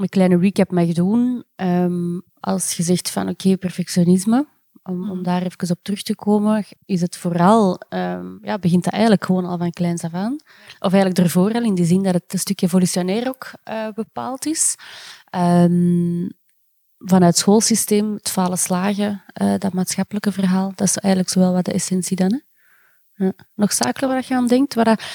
een 0.00 0.08
kleine 0.08 0.38
recap 0.38 0.70
mag 0.70 0.86
doen, 0.86 1.44
um, 1.56 2.22
als 2.40 2.72
je 2.72 2.82
zegt 2.82 3.10
van 3.10 3.22
oké, 3.22 3.32
okay, 3.32 3.56
perfectionisme, 3.56 4.46
om, 4.82 5.10
om 5.10 5.16
mhm. 5.16 5.22
daar 5.22 5.42
even 5.42 5.70
op 5.70 5.82
terug 5.82 6.02
te 6.02 6.14
komen, 6.14 6.64
is 6.84 7.00
het 7.00 7.16
vooral, 7.16 7.80
um, 7.88 8.38
ja, 8.42 8.58
begint 8.58 8.84
het 8.84 8.92
eigenlijk 8.94 9.24
gewoon 9.24 9.44
al 9.44 9.58
van 9.58 9.70
kleins 9.70 10.04
af 10.04 10.14
aan. 10.14 10.32
Of 10.78 10.92
eigenlijk 10.92 11.18
ervoor 11.18 11.52
al, 11.52 11.62
in 11.62 11.74
die 11.74 11.84
zin 11.84 12.02
dat 12.02 12.14
het 12.14 12.32
een 12.32 12.38
stukje 12.38 12.66
evolutionair 12.66 13.28
ook 13.28 13.50
uh, 13.68 13.88
bepaald 13.94 14.46
is. 14.46 14.74
Um, 15.36 16.30
vanuit 16.98 17.32
het 17.32 17.38
schoolsysteem, 17.38 18.14
het 18.14 18.30
falen 18.30 18.58
slagen, 18.58 19.22
uh, 19.42 19.54
dat 19.58 19.72
maatschappelijke 19.72 20.32
verhaal, 20.32 20.72
dat 20.74 20.86
is 20.86 20.98
eigenlijk 20.98 21.32
zowel 21.32 21.52
wat 21.52 21.64
de 21.64 21.72
essentie 21.72 22.16
dan. 22.16 22.32
Hè? 22.32 22.38
Nog 23.54 23.72
zaken 23.72 24.08
waar 24.08 24.24
je 24.28 24.34
aan 24.34 24.46
denkt? 24.46 24.74
Waar 24.74 25.10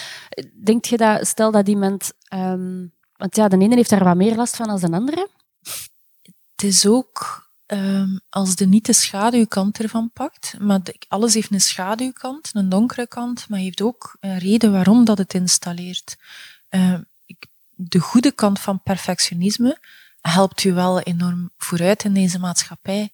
denk 0.64 0.86
je 0.86 0.98
dat, 0.98 1.28
stel 1.28 1.52
dat 1.52 1.68
iemand... 1.68 2.12
Um, 2.34 2.96
want 3.18 3.36
ja, 3.36 3.48
de 3.48 3.58
ene 3.58 3.76
heeft 3.76 3.90
daar 3.90 4.04
wat 4.04 4.16
meer 4.16 4.36
last 4.36 4.56
van 4.56 4.68
dan 4.68 4.80
de 4.80 4.92
andere. 4.92 5.30
Het 6.52 6.64
is 6.64 6.86
ook 6.86 7.46
um, 7.68 8.20
als 8.30 8.56
de 8.56 8.66
niet 8.66 8.86
de 8.86 8.94
schaduwkant 8.94 9.80
ervan 9.80 10.12
pakt, 10.14 10.56
maar 10.60 10.82
alles 11.08 11.34
heeft 11.34 11.52
een 11.52 11.62
schaduwkant, 11.62 12.50
een 12.54 12.70
donkere 12.70 13.08
kant, 13.08 13.50
maar 13.50 13.60
heeft 13.60 13.82
ook 13.82 14.18
een 14.20 14.38
reden 14.38 14.72
waarom 14.72 15.06
dat 15.06 15.18
het 15.18 15.34
installeert. 15.34 16.18
Ik, 17.26 17.46
de 17.76 18.00
goede 18.00 18.32
kant 18.32 18.60
van 18.60 18.82
perfectionisme 18.84 19.78
helpt 20.22 20.64
u 20.64 20.74
wel 20.74 21.02
enorm 21.02 21.52
vooruit 21.58 22.04
in 22.04 22.14
deze 22.14 22.40
maatschappij. 22.40 23.12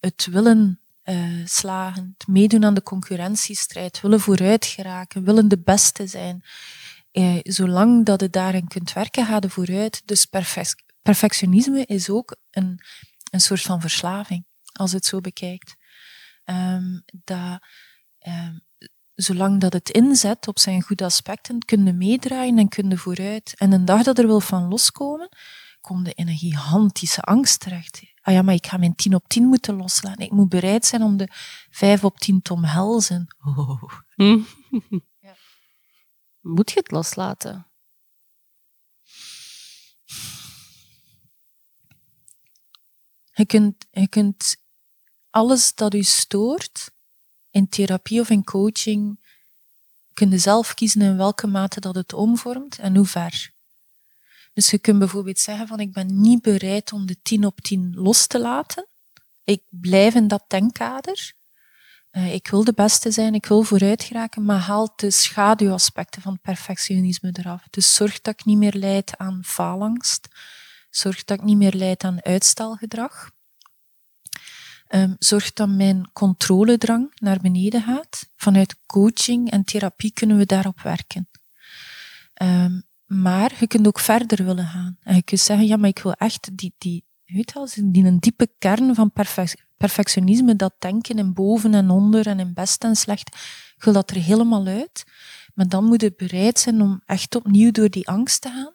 Het 0.00 0.26
willen 0.30 0.80
uh, 1.08 1.46
slagen, 1.46 2.16
meedoen 2.26 2.64
aan 2.64 2.74
de 2.74 2.82
concurrentiestrijd, 2.82 4.00
willen 4.00 4.20
vooruit 4.20 4.66
geraken, 4.66 5.24
willen 5.24 5.48
de 5.48 5.58
beste 5.58 6.06
zijn. 6.06 6.44
Uh, 7.12 7.38
zolang 7.42 8.04
dat 8.04 8.20
je 8.20 8.30
daarin 8.30 8.68
kunt 8.68 8.92
werken, 8.92 9.26
ga 9.26 9.38
je 9.40 9.50
vooruit. 9.50 10.02
Dus 10.04 10.24
perfect, 10.24 10.82
perfectionisme 11.02 11.84
is 11.84 12.10
ook 12.10 12.36
een, 12.50 12.80
een 13.30 13.40
soort 13.40 13.60
van 13.60 13.80
verslaving, 13.80 14.46
als 14.72 14.92
het 14.92 15.04
zo 15.04 15.20
bekijkt. 15.20 15.74
Um, 16.44 17.04
dat, 17.24 17.58
um, 18.26 18.60
zolang 19.14 19.60
dat 19.60 19.72
het 19.72 19.90
inzet 19.90 20.48
op 20.48 20.58
zijn 20.58 20.82
goede 20.82 21.04
aspecten, 21.04 21.58
kun 21.58 21.86
je 21.86 21.92
meedraaien 21.92 22.58
en 22.58 22.68
kun 22.68 22.90
je 22.90 22.96
vooruit. 22.96 23.54
En 23.56 23.72
een 23.72 23.84
dag 23.84 24.02
dat 24.02 24.18
er 24.18 24.26
wil 24.26 24.40
van 24.40 24.68
loskomen, 24.68 25.28
kom 25.80 26.06
je 26.06 26.14
in 26.14 26.28
een 26.28 26.38
gigantische 26.38 27.20
angst 27.20 27.60
terecht 27.60 28.02
ah 28.26 28.34
ja, 28.34 28.42
maar 28.42 28.54
ik 28.54 28.66
ga 28.66 28.76
mijn 28.76 28.94
10 28.94 29.14
op 29.14 29.28
10 29.28 29.44
moeten 29.44 29.76
loslaten. 29.76 30.24
Ik 30.24 30.30
moet 30.30 30.48
bereid 30.48 30.86
zijn 30.86 31.02
om 31.02 31.16
de 31.16 31.28
5 31.70 32.04
op 32.04 32.18
10 32.18 32.42
te 32.42 32.52
omhelzen. 32.52 33.26
Oh. 33.44 33.82
ja. 35.26 35.36
Moet 36.40 36.70
je 36.70 36.78
het 36.78 36.90
loslaten? 36.90 37.66
Je 43.32 43.46
kunt, 43.46 43.86
je 43.90 44.08
kunt 44.08 44.56
alles 45.30 45.74
dat 45.74 45.94
u 45.94 46.02
stoort, 46.02 46.90
in 47.50 47.68
therapie 47.68 48.20
of 48.20 48.30
in 48.30 48.44
coaching, 48.44 49.20
kun 50.12 50.30
je 50.30 50.38
zelf 50.38 50.74
kiezen 50.74 51.00
in 51.00 51.16
welke 51.16 51.46
mate 51.46 51.80
dat 51.80 51.94
het 51.94 52.12
omvormt 52.12 52.78
en 52.78 52.96
hoe 52.96 53.06
ver. 53.06 53.54
Dus 54.56 54.70
je 54.70 54.78
kunt 54.78 54.98
bijvoorbeeld 54.98 55.38
zeggen 55.38 55.66
van 55.66 55.80
ik 55.80 55.92
ben 55.92 56.20
niet 56.20 56.42
bereid 56.42 56.92
om 56.92 57.06
de 57.06 57.16
10 57.22 57.44
op 57.46 57.60
10 57.60 57.92
los 57.94 58.26
te 58.26 58.40
laten. 58.40 58.86
Ik 59.44 59.62
blijf 59.70 60.14
in 60.14 60.28
dat 60.28 60.44
denkkader. 60.48 61.32
Uh, 62.12 62.34
ik 62.34 62.48
wil 62.48 62.64
de 62.64 62.72
beste 62.72 63.10
zijn, 63.10 63.34
ik 63.34 63.46
wil 63.46 63.62
vooruit 63.62 64.02
geraken, 64.02 64.44
maar 64.44 64.58
haal 64.58 64.92
de 64.96 65.10
schaduwaspecten 65.10 66.22
van 66.22 66.40
perfectionisme 66.40 67.30
eraf. 67.32 67.62
Dus 67.70 67.94
zorg 67.94 68.20
dat 68.20 68.34
ik 68.34 68.44
niet 68.44 68.58
meer 68.58 68.74
leid 68.74 69.16
aan 69.16 69.40
faalangst. 69.44 70.28
Zorg 70.90 71.24
dat 71.24 71.38
ik 71.38 71.44
niet 71.44 71.56
meer 71.56 71.74
leid 71.74 72.04
aan 72.04 72.24
uitstelgedrag. 72.24 73.30
Um, 74.88 75.16
zorg 75.18 75.52
dat 75.52 75.68
mijn 75.68 76.10
controledrang 76.12 77.12
naar 77.14 77.40
beneden 77.40 77.82
gaat. 77.82 78.28
Vanuit 78.36 78.76
coaching 78.86 79.50
en 79.50 79.64
therapie 79.64 80.12
kunnen 80.12 80.36
we 80.36 80.46
daarop 80.46 80.80
werken. 80.80 81.28
Um, 82.42 82.85
maar 83.06 83.56
je 83.58 83.66
kunt 83.66 83.86
ook 83.86 84.00
verder 84.00 84.44
willen 84.44 84.66
gaan. 84.66 84.96
En 85.02 85.14
je 85.14 85.22
kunt 85.22 85.40
zeggen, 85.40 85.66
ja, 85.66 85.76
maar 85.76 85.88
ik 85.88 85.98
wil 85.98 86.12
echt 86.12 86.56
die, 86.56 86.74
die, 86.78 87.04
weet 87.24 87.52
je 87.52 87.90
die 87.90 88.04
een 88.04 88.18
diepe 88.18 88.48
kern 88.58 88.94
van 88.94 89.12
perfectionisme, 89.76 90.56
dat 90.56 90.74
denken 90.78 91.18
in 91.18 91.34
boven 91.34 91.74
en 91.74 91.90
onder 91.90 92.26
en 92.26 92.40
in 92.40 92.54
best 92.54 92.84
en 92.84 92.96
slecht, 92.96 93.28
ik 93.76 93.84
wil 93.84 93.92
dat 93.92 94.10
er 94.10 94.16
helemaal 94.16 94.66
uit. 94.66 95.04
Maar 95.54 95.68
dan 95.68 95.84
moet 95.84 96.00
je 96.00 96.14
bereid 96.16 96.58
zijn 96.58 96.82
om 96.82 97.02
echt 97.06 97.34
opnieuw 97.34 97.70
door 97.70 97.88
die 97.88 98.08
angst 98.08 98.40
te 98.40 98.48
gaan. 98.48 98.74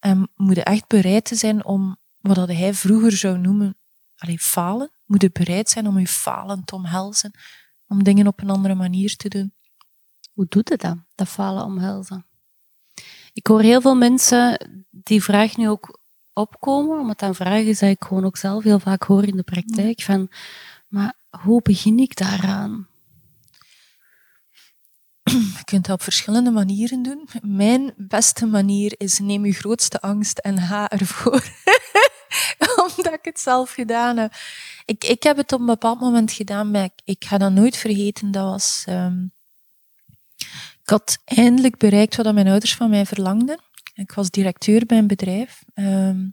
En 0.00 0.30
moet 0.36 0.56
je 0.56 0.64
echt 0.64 0.86
bereid 0.86 1.24
te 1.24 1.34
zijn 1.34 1.64
om, 1.64 1.96
wat 2.20 2.48
hij 2.48 2.74
vroeger 2.74 3.12
zou 3.12 3.38
noemen, 3.38 3.76
alleen 4.16 4.38
falen. 4.38 4.90
Moet 5.04 5.22
je 5.22 5.30
bereid 5.32 5.68
zijn 5.68 5.86
om 5.86 5.98
je 5.98 6.06
falen 6.06 6.64
te 6.64 6.74
omhelzen. 6.74 7.30
Om 7.86 8.04
dingen 8.04 8.26
op 8.26 8.40
een 8.40 8.50
andere 8.50 8.74
manier 8.74 9.16
te 9.16 9.28
doen. 9.28 9.54
Hoe 10.32 10.46
doet 10.48 10.68
het 10.68 10.80
dan, 10.80 11.04
dat 11.14 11.28
falen 11.28 11.64
omhelzen? 11.64 12.29
Ik 13.40 13.46
hoor 13.46 13.60
heel 13.60 13.80
veel 13.80 13.94
mensen 13.94 14.70
die 14.90 15.22
vraag 15.22 15.56
nu 15.56 15.68
ook 15.68 15.98
opkomen, 16.32 16.98
omdat 16.98 17.18
dan 17.18 17.34
vragen 17.34 17.66
is 17.66 17.78
dat 17.78 17.90
ik 17.90 18.04
gewoon 18.04 18.24
ook 18.24 18.36
zelf 18.36 18.62
heel 18.64 18.78
vaak 18.78 19.02
hoor 19.02 19.24
in 19.24 19.36
de 19.36 19.42
praktijk 19.42 20.00
van, 20.00 20.30
maar 20.88 21.14
hoe 21.42 21.62
begin 21.62 21.98
ik 21.98 22.16
daaraan? 22.16 22.88
Je 25.22 25.64
kunt 25.64 25.86
dat 25.86 25.94
op 25.94 26.02
verschillende 26.02 26.50
manieren 26.50 27.02
doen. 27.02 27.28
Mijn 27.42 27.94
beste 27.96 28.46
manier 28.46 28.94
is 28.96 29.18
neem 29.18 29.46
je 29.46 29.52
grootste 29.52 30.00
angst 30.00 30.38
en 30.38 30.58
ga 30.58 30.90
ervoor. 30.90 31.44
Om 32.58 32.88
omdat 32.96 33.12
ik 33.12 33.24
het 33.24 33.40
zelf 33.40 33.72
gedaan 33.72 34.16
heb. 34.16 34.32
Ik, 34.84 35.04
ik 35.04 35.22
heb 35.22 35.36
het 35.36 35.52
op 35.52 35.60
een 35.60 35.66
bepaald 35.66 36.00
moment 36.00 36.32
gedaan, 36.32 36.70
maar 36.70 36.84
ik, 36.84 37.00
ik 37.04 37.24
ga 37.24 37.38
dat 37.38 37.52
nooit 37.52 37.76
vergeten. 37.76 38.30
Dat 38.30 38.44
was... 38.44 38.82
ehm, 38.86 39.16
had 40.90 41.18
eindelijk 41.24 41.76
bereikt 41.76 42.16
wat 42.16 42.34
mijn 42.34 42.46
ouders 42.48 42.74
van 42.74 42.90
mij 42.90 43.06
verlangden. 43.06 43.60
Ik 43.94 44.12
was 44.12 44.30
directeur 44.30 44.86
bij 44.86 44.98
een 44.98 45.06
bedrijf. 45.06 45.62
Ehm, 45.74 46.28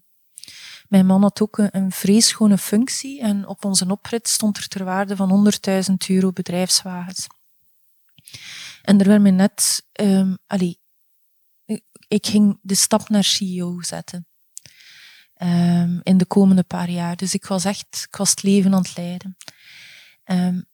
mijn 0.87 1.05
man 1.05 1.21
had 1.21 1.41
ook 1.41 1.57
een, 1.57 1.91
een 2.41 2.57
functie 2.57 3.21
en 3.21 3.47
op 3.47 3.65
onze 3.65 3.87
oprit 3.89 4.27
stond 4.27 4.57
er 4.57 4.67
ter 4.67 4.83
waarde 4.83 5.15
van 5.15 5.29
100.000 5.29 5.93
euro 6.09 6.31
bedrijfswagens. 6.31 7.27
En 8.81 8.99
er 8.99 9.07
werd 9.07 9.21
me 9.21 9.29
net, 9.29 9.85
ehm 9.91 10.35
allee, 10.47 10.79
ik- 11.65 11.83
ik 12.07 12.25
ging 12.27 12.59
de 12.61 12.75
stap 12.75 13.09
naar 13.09 13.23
CEO 13.23 13.81
zetten. 13.81 14.27
Ehm, 15.33 15.99
in 16.03 16.17
de 16.17 16.25
komende 16.25 16.63
paar 16.63 16.89
jaar. 16.89 17.15
Dus 17.15 17.33
ik 17.33 17.45
was 17.45 17.65
echt, 17.65 18.05
ik 18.09 18.15
was 18.15 18.29
het 18.29 18.43
leven 18.43 18.73
aan 18.73 18.81
het 18.81 18.97
leiden. 18.97 19.37
En, 20.23 20.67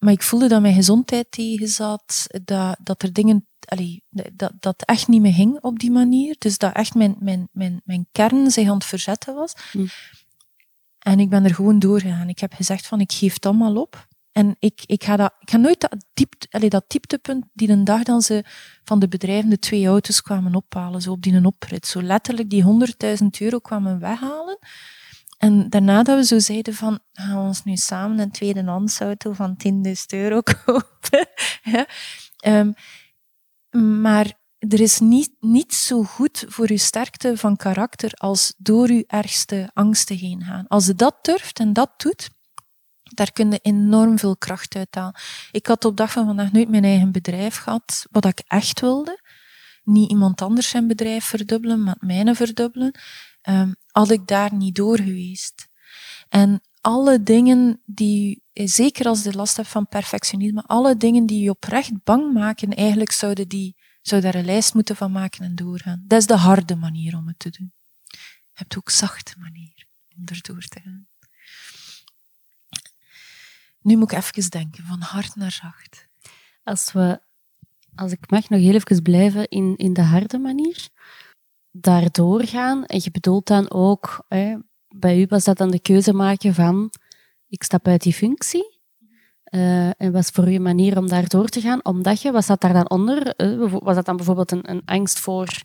maar 0.00 0.12
ik 0.12 0.22
voelde 0.22 0.48
dat 0.48 0.60
mijn 0.60 0.74
gezondheid 0.74 1.26
tegenzat, 1.30 2.26
dat, 2.44 2.76
dat 2.82 3.02
er 3.02 3.12
dingen, 3.12 3.46
allee, 3.64 4.02
dat, 4.32 4.52
dat 4.60 4.82
echt 4.84 5.08
niet 5.08 5.20
meer 5.20 5.32
ging 5.32 5.58
op 5.60 5.78
die 5.78 5.90
manier. 5.90 6.36
Dus 6.38 6.58
dat 6.58 6.74
echt 6.74 6.94
mijn, 6.94 7.16
mijn, 7.18 7.48
mijn, 7.52 7.80
mijn 7.84 8.06
kern 8.12 8.50
zich 8.50 8.68
aan 8.68 8.74
het 8.74 8.84
verzetten 8.84 9.34
was. 9.34 9.54
Hm. 9.72 9.86
En 10.98 11.20
ik 11.20 11.28
ben 11.28 11.44
er 11.44 11.54
gewoon 11.54 11.78
doorgegaan. 11.78 12.28
Ik 12.28 12.38
heb 12.38 12.52
gezegd 12.52 12.86
van, 12.86 13.00
ik 13.00 13.12
geef 13.12 13.34
het 13.34 13.46
allemaal 13.46 13.76
op. 13.76 14.08
En 14.32 14.56
ik, 14.58 14.82
ik, 14.86 15.04
ga 15.04 15.16
dat, 15.16 15.32
ik 15.38 15.50
ga 15.50 15.56
nooit 15.56 15.80
dat, 15.80 15.96
diep, 16.14 16.34
allee, 16.50 16.68
dat 16.68 16.84
dieptepunt 16.86 17.44
die 17.52 17.68
een 17.68 17.84
dag 17.84 18.02
dan 18.02 18.22
ze 18.22 18.44
van 18.84 18.98
de 18.98 19.08
bedrijven 19.08 19.50
de 19.50 19.58
twee 19.58 19.86
auto's 19.86 20.22
kwamen 20.22 20.54
ophalen, 20.54 21.02
zo 21.02 21.10
op 21.10 21.22
die 21.22 21.34
een 21.34 21.46
oprit. 21.46 21.86
Zo 21.86 22.02
letterlijk 22.02 22.50
die 22.50 22.64
100.000 23.22 23.26
euro 23.38 23.58
kwamen 23.58 24.00
weghalen. 24.00 24.58
En 25.40 25.70
daarna 25.70 26.02
dat 26.02 26.16
we 26.16 26.24
zo 26.24 26.38
zeiden 26.38 26.74
van, 26.74 27.00
gaan 27.12 27.36
we 27.36 27.48
ons 27.48 27.64
nu 27.64 27.76
samen 27.76 28.18
een 28.18 28.30
tweedehands 28.30 29.00
auto 29.00 29.32
van 29.32 29.56
10.000 29.86 29.92
euro 30.08 30.40
kopen. 30.64 31.28
ja. 31.62 31.86
Ehm, 32.36 32.72
maar 34.00 34.38
er 34.58 34.80
is 34.80 34.98
niet, 34.98 35.32
niet 35.40 35.74
zo 35.74 36.02
goed 36.02 36.44
voor 36.48 36.68
uw 36.70 36.76
sterkte 36.76 37.36
van 37.36 37.56
karakter 37.56 38.12
als 38.12 38.54
door 38.56 38.88
uw 38.88 39.02
ergste 39.06 39.70
angsten 39.72 40.16
heen 40.16 40.44
gaan. 40.44 40.66
Als 40.66 40.86
je 40.86 40.94
dat 40.94 41.16
durft 41.22 41.58
en 41.58 41.72
dat 41.72 41.90
doet, 41.96 42.30
daar 43.02 43.32
kun 43.32 43.50
je 43.50 43.58
enorm 43.62 44.18
veel 44.18 44.36
kracht 44.36 44.74
uit 44.74 44.94
halen. 44.94 45.20
Ik 45.52 45.66
had 45.66 45.84
op 45.84 45.96
dag 45.96 46.12
van 46.12 46.26
vandaag 46.26 46.52
nooit 46.52 46.68
mijn 46.68 46.84
eigen 46.84 47.12
bedrijf 47.12 47.56
gehad, 47.56 48.06
wat 48.10 48.24
ik 48.24 48.42
echt 48.46 48.80
wilde. 48.80 49.20
Niet 49.84 50.10
iemand 50.10 50.42
anders 50.42 50.68
zijn 50.68 50.86
bedrijf 50.86 51.24
verdubbelen, 51.24 51.82
maar 51.82 51.94
het 51.94 52.02
mijne 52.02 52.34
verdubbelen. 52.34 52.98
Ehm, 53.42 53.72
had 53.86 54.10
ik 54.10 54.26
daar 54.26 54.54
niet 54.54 54.74
door 54.74 54.96
geweest. 54.96 55.68
En 56.28 56.60
alle 56.80 57.22
dingen 57.22 57.80
die, 57.84 58.42
eh, 58.52 58.66
zeker 58.66 59.06
als 59.06 59.22
je 59.22 59.32
last 59.32 59.56
hebt 59.56 59.68
van 59.68 59.88
perfectionisme, 59.88 60.62
alle 60.66 60.96
dingen 60.96 61.26
die 61.26 61.42
je 61.42 61.50
oprecht 61.50 62.04
bang 62.04 62.32
maken, 62.32 62.74
eigenlijk 62.74 63.12
zouden 63.12 63.48
die, 63.48 63.76
zou 64.02 64.20
daar 64.20 64.34
een 64.34 64.44
lijst 64.44 64.74
moeten 64.74 64.96
van 64.96 65.12
maken 65.12 65.44
en 65.44 65.54
doorgaan. 65.54 66.04
Dat 66.06 66.20
is 66.20 66.26
de 66.26 66.36
harde 66.36 66.76
manier 66.76 67.16
om 67.16 67.26
het 67.26 67.38
te 67.38 67.50
doen. 67.50 67.72
Je 68.06 68.18
hebt 68.52 68.76
ook 68.76 68.90
zachte 68.90 69.34
manieren 69.38 69.86
om 70.16 70.22
erdoor 70.24 70.62
te 70.62 70.80
gaan. 70.80 71.08
Nu 73.82 73.96
moet 73.96 74.12
ik 74.12 74.18
even 74.18 74.50
denken, 74.50 74.84
van 74.84 75.00
hard 75.00 75.34
naar 75.34 75.52
zacht. 75.52 76.08
Als, 76.62 76.92
we, 76.92 77.20
als 77.94 78.12
ik 78.12 78.30
mag 78.30 78.48
nog 78.48 78.60
heel 78.60 78.74
even 78.74 79.02
blijven 79.02 79.48
in, 79.48 79.74
in 79.76 79.92
de 79.92 80.02
harde 80.02 80.38
manier, 80.38 80.88
daardoor 81.70 82.44
gaan, 82.44 82.84
en 82.84 83.00
je 83.02 83.10
bedoelt 83.10 83.46
dan 83.46 83.70
ook, 83.70 84.24
hè, 84.28 84.56
bij 84.88 85.20
u 85.20 85.26
was 85.28 85.44
dat 85.44 85.58
dan 85.58 85.70
de 85.70 85.80
keuze 85.80 86.12
maken 86.12 86.54
van, 86.54 86.90
ik 87.48 87.62
stap 87.62 87.86
uit 87.86 88.02
die 88.02 88.12
functie, 88.12 88.78
eh, 89.44 90.00
en 90.00 90.12
was 90.12 90.28
voor 90.28 90.46
een 90.46 90.62
manier 90.62 90.98
om 90.98 91.08
daardoor 91.08 91.48
te 91.48 91.60
gaan, 91.60 91.84
omdat 91.84 92.22
je, 92.22 92.32
was 92.32 92.46
dat 92.46 92.60
daar 92.60 92.72
dan 92.72 92.90
onder? 92.90 93.34
eh, 93.34 93.72
was 93.72 93.94
dat 93.94 94.04
dan 94.04 94.16
bijvoorbeeld 94.16 94.52
een, 94.52 94.70
een 94.70 94.82
angst 94.84 95.18
voor, 95.18 95.62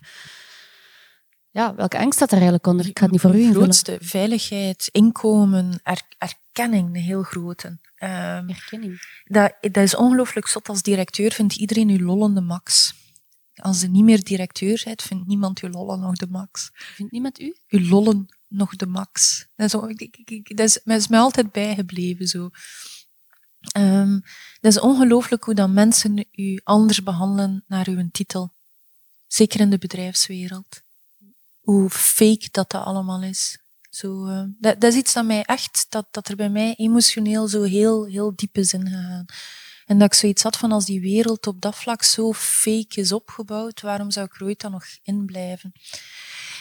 ja, 1.56 1.74
welke 1.74 1.98
angst 1.98 2.18
zat 2.18 2.28
er 2.28 2.34
eigenlijk 2.34 2.66
onder? 2.66 2.86
Ik 2.86 2.98
ga 2.98 3.02
het 3.02 3.12
niet 3.12 3.20
voor 3.20 3.34
u 3.34 3.38
invullen. 3.38 3.60
grootste 3.62 3.98
veiligheid, 4.00 4.88
inkomen, 4.92 5.80
er- 5.82 6.02
erkenning, 6.18 6.88
een 6.88 7.02
heel 7.02 7.22
grote. 7.22 7.78
Ehm, 7.96 8.48
Erkenning. 8.48 9.22
dat, 9.24 9.54
dat 9.60 9.76
is 9.76 9.96
ongelooflijk 9.96 10.46
zot. 10.46 10.68
Als 10.68 10.82
directeur 10.82 11.32
vindt 11.32 11.56
iedereen 11.56 11.88
u 11.88 12.02
lollende 12.04 12.40
max. 12.40 12.94
Als 13.54 13.80
je 13.80 13.88
niet 13.88 14.04
meer 14.04 14.24
directeur 14.24 14.82
bent, 14.84 15.02
vindt 15.02 15.26
niemand 15.26 15.62
u 15.62 15.68
lollen 15.70 16.00
nog 16.00 16.14
de 16.14 16.26
max. 16.28 16.70
Vindt 16.74 17.12
niemand 17.12 17.40
u? 17.40 17.56
U 17.68 17.88
lollen 17.88 18.26
nog 18.48 18.76
de 18.76 18.86
max. 18.86 19.46
Dat 19.56 19.66
is, 19.66 19.80
dat 20.42 20.66
is, 20.66 20.80
dat 20.84 20.98
is 20.98 21.08
mij 21.08 21.20
altijd 21.20 21.52
bijgebleven 21.52 22.26
zo. 22.26 22.50
Ehm, 23.72 24.20
dat 24.60 24.72
is 24.72 24.80
ongelooflijk 24.80 25.44
hoe 25.44 25.54
dat 25.54 25.70
mensen 25.70 26.24
u 26.32 26.60
anders 26.64 27.02
behandelen 27.02 27.64
naar 27.66 27.88
uw 27.88 28.08
titel. 28.12 28.54
Zeker 29.26 29.60
in 29.60 29.70
de 29.70 29.78
bedrijfswereld. 29.78 30.84
Hoe 31.66 31.90
fake 31.90 32.48
dat 32.50 32.70
dat 32.70 32.84
allemaal 32.84 33.22
is. 33.22 33.58
Zo, 33.90 34.26
eh, 34.26 34.42
dat, 34.58 34.80
dat 34.80 34.92
is 34.92 34.98
iets 34.98 35.12
dat 35.12 35.24
mij 35.24 35.42
echt, 35.42 35.86
dat, 35.88 36.06
dat 36.10 36.28
er 36.28 36.36
bij 36.36 36.48
mij 36.48 36.74
emotioneel 36.76 37.48
zo 37.48 37.62
heel, 37.62 38.04
heel 38.04 38.32
diep 38.36 38.56
is 38.56 38.72
ingegaan. 38.72 39.24
En 39.86 39.98
dat 39.98 40.06
ik 40.12 40.18
zoiets 40.18 40.42
had 40.42 40.56
van 40.56 40.72
als 40.72 40.84
die 40.84 41.00
wereld 41.00 41.46
op 41.46 41.60
dat 41.60 41.76
vlak 41.76 42.02
zo 42.02 42.32
fake 42.32 43.00
is 43.00 43.12
opgebouwd, 43.12 43.80
waarom 43.80 44.10
zou 44.10 44.26
ik 44.26 44.40
er 44.40 44.46
ooit 44.46 44.60
dan 44.60 44.70
nog 44.70 44.84
in 45.02 45.26
blijven? 45.26 45.72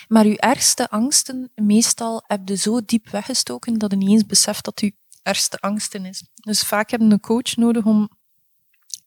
Maar 0.07 0.25
uw 0.25 0.35
ergste 0.35 0.89
angsten, 0.89 1.51
meestal 1.55 2.23
heb 2.27 2.47
je 2.47 2.55
zo 2.55 2.85
diep 2.85 3.09
weggestoken 3.09 3.77
dat 3.77 3.91
je 3.91 3.97
niet 3.97 4.09
eens 4.09 4.25
beseft 4.25 4.65
dat 4.65 4.79
uw 4.79 4.91
ergste 5.21 5.57
angsten 5.57 6.05
is. 6.05 6.23
Dus 6.33 6.61
vaak 6.61 6.89
hebben 6.89 7.11
een 7.11 7.19
coach 7.19 7.55
nodig 7.55 7.83
om 7.83 8.09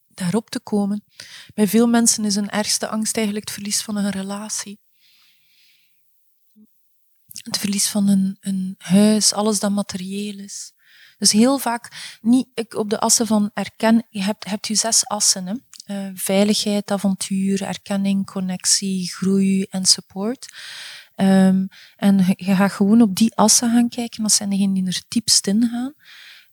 daarop 0.08 0.50
te 0.50 0.60
komen. 0.60 1.04
Bij 1.54 1.68
veel 1.68 1.86
mensen 1.86 2.24
is 2.24 2.36
een 2.36 2.50
ergste 2.50 2.88
angst 2.88 3.16
eigenlijk 3.16 3.46
het 3.46 3.54
verlies 3.54 3.82
van 3.82 3.96
een 3.96 4.10
relatie. 4.10 4.78
Het 7.48 7.58
verlies 7.58 7.88
van 7.88 8.08
een, 8.40 8.74
huis, 8.78 9.32
alles 9.32 9.60
dat 9.60 9.70
materieel 9.70 10.38
is. 10.38 10.72
Dus 11.18 11.32
heel 11.32 11.58
vaak 11.58 12.18
niet 12.20 12.46
ik, 12.54 12.74
op 12.74 12.90
de 12.90 13.00
assen 13.00 13.26
van 13.26 13.50
erken. 13.54 14.06
Je 14.10 14.22
hebt, 14.22 14.44
hebt 14.44 14.66
je 14.66 14.74
zes 14.74 15.06
assen. 15.06 15.46
Hè? 15.46 15.54
Eh, 15.84 16.10
veiligheid, 16.14 16.90
avontuur, 16.90 17.62
erkenning, 17.62 18.26
connectie, 18.26 19.08
groei 19.08 19.62
en 19.62 19.84
support. 19.84 20.48
Ehm, 21.14 21.66
en 21.96 22.16
je 22.16 22.34
je 22.36 22.54
gaat 22.54 22.72
gewoon 22.72 23.02
op 23.02 23.16
die 23.16 23.34
assen 23.36 23.70
gaan 23.70 23.88
kijken. 23.88 24.22
Dat 24.22 24.32
zijn 24.32 24.50
degenen 24.50 24.74
die 24.74 24.86
er 24.86 25.02
diepst 25.08 25.46
in 25.46 25.68
gaan. 25.70 25.94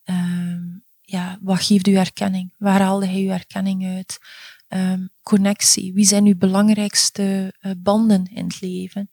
Ehm, 0.04 0.64
ja, 1.02 1.38
wat 1.42 1.62
geeft 1.62 1.88
u 1.88 1.96
erkenning? 1.96 2.54
Waar 2.58 2.82
haalde 2.82 3.06
hij 3.06 3.22
uw 3.22 3.30
erkenning 3.30 3.86
uit? 3.86 4.20
Ehm, 4.68 5.06
connectie. 5.24 5.94
Wie 5.94 6.06
zijn 6.06 6.26
uw 6.26 6.38
belangrijkste 6.38 7.54
eh, 7.60 7.72
banden 7.78 8.26
in 8.26 8.46
het 8.46 8.62
leven? 8.62 9.10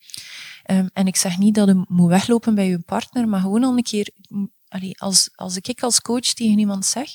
Ehm, 0.63 0.89
en 0.93 1.07
ik 1.07 1.17
zeg 1.17 1.39
niet 1.39 1.55
dat 1.55 1.69
je 1.69 1.85
moet 1.89 2.09
weglopen 2.09 2.55
bij 2.55 2.69
je 2.69 2.79
partner, 2.79 3.29
maar 3.29 3.41
gewoon 3.41 3.65
al 3.65 3.77
een 3.77 3.83
keer, 3.83 4.11
mm, 4.29 4.53
allee, 4.69 5.01
als, 5.01 5.31
als 5.35 5.57
ik 5.57 5.83
als 5.83 6.01
coach 6.01 6.21
tegen 6.21 6.59
iemand 6.59 6.87
zeg, 6.87 7.09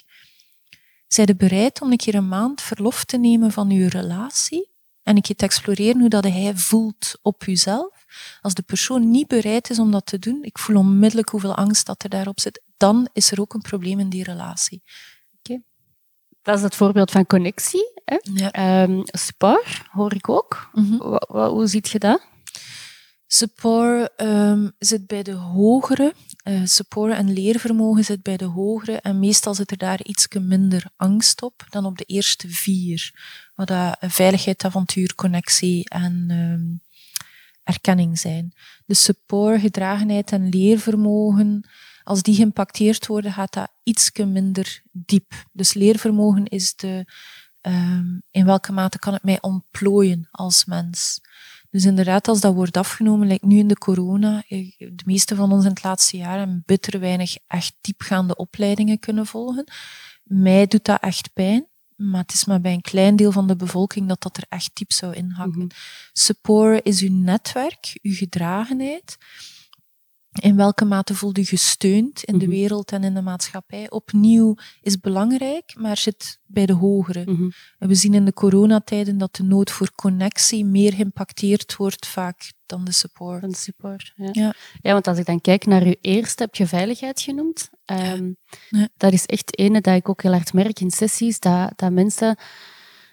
zijn 1.08 1.28
je 1.28 1.36
bereid 1.36 1.82
om 1.82 1.91
een 1.91 1.97
keer 1.97 2.15
een 2.15 2.28
maand 2.28 2.62
verlof 2.62 3.06
te 3.06 3.17
nemen 3.17 3.52
van 3.52 3.71
uw 3.71 3.88
relatie 3.88 4.69
en 5.04 5.15
een 5.15 5.21
keer 5.21 5.36
te 5.36 5.45
exploreren 5.45 6.00
hoe 6.00 6.10
dat 6.10 6.23
hij 6.23 6.56
voelt 6.56 7.19
op 7.21 7.43
uzelf? 7.45 8.06
Als 8.41 8.54
de 8.54 8.62
persoon 8.62 9.12
niet 9.12 9.28
bereid 9.28 9.69
is 9.69 9.80
om 9.80 9.91
dat 9.91 10.06
te 10.06 10.19
doen, 10.19 10.43
ik 10.43 10.60
voel 10.60 10.78
onmiddellijk 10.78 11.30
hoeveel 11.30 11.56
angst 11.56 11.86
dat 11.86 12.04
er 12.04 12.10
daarop 12.10 12.39
zit, 12.39 12.62
dan 12.78 13.10
is 13.13 13.32
er 13.32 13.41
ook 13.41 13.54
een 13.54 13.62
probleem 13.62 14.00
in 14.00 14.10
die 14.10 14.23
relatie. 14.23 14.84
Dat 16.47 16.57
is 16.57 16.63
het 16.63 16.75
voorbeeld 16.75 17.12
van 17.12 17.25
connectie. 17.25 17.91
Hè? 18.05 18.17
Ja. 18.21 18.51
Ehm, 18.51 18.99
spar 19.03 19.88
hoor 19.91 20.13
ik 20.13 20.29
ook. 20.29 20.69
Mhm. 20.73 20.95
Hoe 21.47 21.67
ziet 21.67 21.89
je 21.89 21.99
dat? 21.99 22.21
Support 23.27 24.12
ehm, 24.15 24.69
zit 24.79 25.07
bij 25.07 25.23
de 25.23 25.31
hogere. 25.33 26.13
eh, 26.43 26.62
support 26.63 27.13
en 27.13 27.33
leervermogen 27.33 28.03
zit 28.03 28.21
bij 28.23 28.38
de 28.38 28.45
hogere. 28.45 28.97
En 29.01 29.19
meestal 29.19 29.53
zit 29.53 29.71
er 29.71 29.77
daar 29.77 30.03
iets 30.03 30.27
minder 30.39 30.83
angst 30.95 31.41
op 31.41 31.65
dan 31.69 31.86
op 31.86 31.97
de 31.97 32.03
eerste 32.03 32.49
vier. 32.49 33.12
Wat 33.55 33.67
dat 33.67 33.97
veiligheid, 33.99 34.63
avontuur, 34.65 35.15
connectie 35.15 35.89
en 35.89 36.25
ehm, 36.29 36.65
erkenning 37.63 38.19
zijn. 38.19 38.53
De 38.86 38.93
support, 38.93 39.62
gedragenheid 39.62 40.31
en 40.31 40.49
leervermogen, 40.49 41.63
als 42.08 42.22
die 42.22 42.36
geïmpacteerd 42.36 43.08
worden, 43.08 43.32
gaat 43.32 43.54
dat 43.54 43.72
iets 43.84 44.12
minder 44.12 44.82
diep. 44.91 45.34
Dus 45.52 45.74
leervermogen 45.74 46.46
is 46.46 46.76
de, 46.76 47.06
ehm, 47.62 48.06
in 48.32 48.46
welke 48.46 48.72
mate 48.72 49.00
kan 49.00 49.13
het 49.13 49.24
mij 49.24 49.41
ontplooien 49.41 50.28
als 50.32 50.65
mens. 50.65 51.20
Dus 51.70 51.86
inderdaad, 51.86 52.28
als 52.28 52.39
dat 52.39 52.54
wordt 52.54 52.78
afgenomen, 52.78 53.28
lijkt 53.28 53.43
nu 53.43 53.58
in 53.58 53.67
de 53.67 53.78
corona, 53.78 54.43
eh, 54.48 54.72
de 54.78 55.04
meeste 55.06 55.36
van 55.36 55.52
ons 55.52 55.63
in 55.63 55.70
het 55.70 55.84
laatste 55.84 56.17
jaar 56.17 56.38
hebben 56.38 56.63
bitter 56.65 57.00
weinig 57.00 57.36
echt 57.48 57.76
diepgaande 57.82 58.36
opleidingen 58.36 59.00
kunnen 59.00 59.26
volgen. 59.26 59.72
Mij 60.24 60.67
doet 60.67 60.86
dat 60.86 61.02
echt 61.02 61.34
pijn, 61.34 61.67
maar 61.96 62.22
het 62.22 62.34
is 62.34 62.46
maar 62.46 62.62
bij 62.62 62.74
een 62.74 62.82
klein 62.82 63.15
deel 63.15 63.32
van 63.32 63.48
de 63.48 63.56
bevolking 63.56 64.08
dat 64.08 64.22
dat 64.22 64.38
er 64.38 64.46
echt 64.50 64.72
diep 64.74 64.91
zou 64.91 65.13
inhakken. 65.13 65.65
Mhm. 65.65 65.76
Support 66.13 66.86
is 66.86 67.02
uw 67.02 67.12
netwerk, 67.12 68.00
uw 68.02 68.13
gedragenheid. 68.13 69.17
In 70.39 70.56
welke 70.56 70.86
mate 70.86 71.15
voel 71.15 71.30
je 71.34 71.45
gesteund 71.45 72.23
in 72.23 72.38
de 72.38 72.45
Mhm. 72.45 72.56
wereld 72.56 72.91
en 72.91 73.04
in 73.04 73.13
de 73.13 73.21
maatschappij? 73.21 73.89
Opnieuw 73.89 74.56
is 74.82 75.00
belangrijk, 75.00 75.73
maar 75.80 75.97
zit 75.97 76.39
bij 76.45 76.65
de 76.65 76.73
hogere. 76.73 77.23
Mhm. 77.32 77.50
En 77.80 77.88
we 77.88 77.95
zien 77.95 78.13
in 78.13 78.26
de 78.26 78.34
coronatijden 78.34 79.17
dat 79.17 79.36
de 79.36 79.43
nood 79.43 79.71
voor 79.71 79.91
connectie 79.95 80.65
meer 80.65 80.93
geïmpacteerd 80.93 81.76
wordt 81.76 82.08
vaak 82.08 82.52
dan 82.65 82.86
de 82.86 82.91
support. 82.91 83.41
De 83.41 83.56
support. 83.56 84.13
Ja. 84.15 84.30
Ja. 84.32 84.54
ja, 84.82 84.91
want 84.91 85.08
als 85.08 85.17
ik 85.17 85.26
dan 85.26 85.41
kijk 85.41 85.65
naar 85.65 85.84
uw 85.84 85.95
eerste, 86.02 86.43
heb 86.43 86.56
je 86.56 86.67
veiligheid 86.67 87.21
genoemd. 87.21 87.69
Ja. 88.69 88.88
Dat 88.97 89.13
is 89.13 89.26
echt 89.26 89.58
ene 89.58 89.82
dat 89.82 89.95
ik 89.95 90.10
ook 90.10 90.21
heel 90.21 90.32
hard 90.32 90.54
merk 90.54 90.80
in 90.80 90.91
sessies, 90.91 91.39
dat, 91.39 91.71
dat 91.76 91.91
mensen 91.91 92.38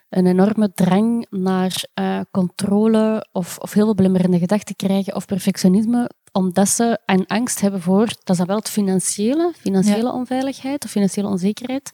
een 0.09 0.27
enorme 0.27 0.73
drang 0.75 1.27
naar 1.31 1.85
eh, 1.95 2.21
controle 2.31 3.29
of, 3.33 3.59
of 3.59 3.73
heel 3.73 3.85
veel 3.85 3.95
belemmerende 3.95 4.39
gedachten 4.39 4.77
krijgen 4.77 5.15
of 5.15 5.27
perfectionisme, 5.27 6.11
omdat 6.35 6.69
ze 6.69 6.99
een 7.07 7.27
angst 7.27 7.61
hebben 7.61 7.81
voor, 7.83 8.07
dat 8.07 8.31
is 8.31 8.37
dan 8.37 8.47
wel 8.47 8.57
het 8.57 8.71
financiële, 8.71 9.53
financiële 9.61 10.13
onveiligheid 10.13 10.85
of 10.85 10.91
financiële 10.91 11.29
onzekerheid. 11.29 11.91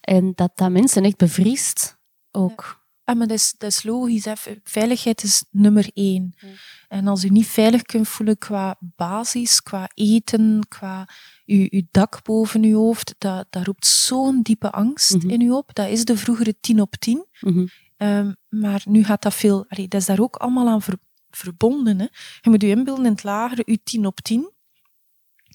En 0.00 0.32
dat 0.34 0.52
dat 0.54 0.70
mensen 0.70 1.04
echt 1.04 1.16
bevriest 1.16 1.96
ook. 2.30 2.82
Ah, 3.04 3.16
maar 3.16 3.26
dat 3.26 3.36
is, 3.36 3.54
dat 3.58 3.70
is 3.70 3.82
logisch. 3.82 4.24
Hè. 4.24 4.32
Veiligheid 4.64 5.22
is 5.22 5.44
nummer 5.50 5.90
één. 5.94 6.34
Ja. 6.36 6.48
En 6.88 7.06
als 7.06 7.24
u 7.24 7.28
niet 7.28 7.46
veilig 7.46 7.82
kunt 7.82 8.08
voelen 8.08 8.38
qua 8.38 8.76
basis, 8.80 9.62
qua 9.62 9.90
eten, 9.94 10.60
qua 10.68 11.08
uw, 11.46 11.66
uw 11.70 11.82
dak 11.90 12.22
boven 12.22 12.62
uw 12.62 12.76
hoofd, 12.76 13.14
dat, 13.18 13.46
dat 13.50 13.64
roept 13.66 13.86
zo'n 13.86 14.42
diepe 14.42 14.70
angst 14.70 15.16
Mhm. 15.16 15.30
in 15.30 15.40
u 15.40 15.50
op. 15.50 15.74
Dat 15.74 15.88
is 15.88 16.04
de 16.04 16.16
vroegere 16.16 16.54
10 16.60 16.80
op 16.80 16.96
10. 16.96 17.26
Mhm. 17.40 17.66
Ehm, 17.96 18.32
maar 18.48 18.82
nu 18.88 19.04
gaat 19.04 19.22
dat 19.22 19.34
veel... 19.34 19.64
Allee, 19.68 19.88
dat 19.88 20.00
is 20.00 20.06
daar 20.06 20.20
ook 20.20 20.36
allemaal 20.36 20.68
aan 20.68 20.82
ver- 20.82 20.98
verbonden. 21.36 21.98
Hè. 21.98 22.06
Je 22.40 22.50
moet 22.50 22.62
je 22.62 22.68
inbeelden 22.68 23.04
in 23.04 23.12
het 23.12 23.22
lagere, 23.22 23.62
uw 23.66 23.76
10 23.84 24.06
op 24.06 24.20
10 24.20 24.52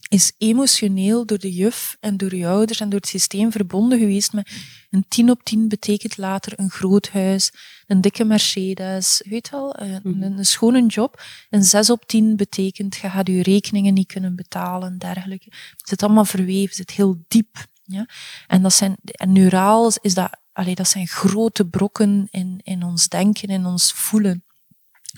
is 0.09 0.31
emotioneel 0.37 1.25
door 1.25 1.37
de 1.37 1.53
juf 1.53 1.97
en 1.99 2.17
door 2.17 2.35
je 2.35 2.47
ouders 2.47 2.79
en 2.79 2.89
door 2.89 2.99
het 2.99 3.09
systeem 3.09 3.51
verbonden 3.51 3.99
geweest 3.99 4.33
met 4.33 4.49
een 4.89 5.05
10 5.07 5.29
op 5.29 5.43
10 5.43 5.67
betekent 5.67 6.17
later 6.17 6.59
een 6.59 6.69
groot 6.69 7.09
huis, 7.09 7.51
een 7.87 8.01
dikke 8.01 8.23
Mercedes, 8.23 9.23
weet 9.25 9.49
wel, 9.49 9.79
een, 9.79 9.99
Mhm. 10.03 10.21
een, 10.21 10.45
schone 10.45 10.85
job. 10.85 11.23
Een 11.49 11.63
6 11.63 11.89
op 11.89 12.05
10 12.05 12.35
betekent 12.35 12.95
je 12.95 13.09
gaat 13.09 13.27
je 13.27 13.43
rekeningen 13.43 13.93
niet 13.93 14.07
kunnen 14.07 14.35
betalen, 14.35 14.97
dergelijke. 14.97 15.49
Het 15.77 15.89
zit 15.89 16.03
allemaal 16.03 16.25
verweven, 16.25 16.67
het 16.67 16.75
zit 16.75 16.91
heel 16.91 17.23
diep. 17.27 17.65
Ja? 17.83 18.05
En, 18.47 18.61
dat 18.61 18.73
zijn, 18.73 18.95
en 19.03 19.31
neuraal 19.31 19.91
is 20.01 20.13
dat, 20.13 20.37
allee, 20.53 20.75
dat 20.75 20.87
zijn 20.87 21.07
grote 21.07 21.65
brokken 21.65 22.27
in, 22.31 22.59
in 22.63 22.83
ons 22.83 23.07
denken, 23.07 23.49
in 23.49 23.65
ons 23.65 23.93
voelen. 23.93 24.43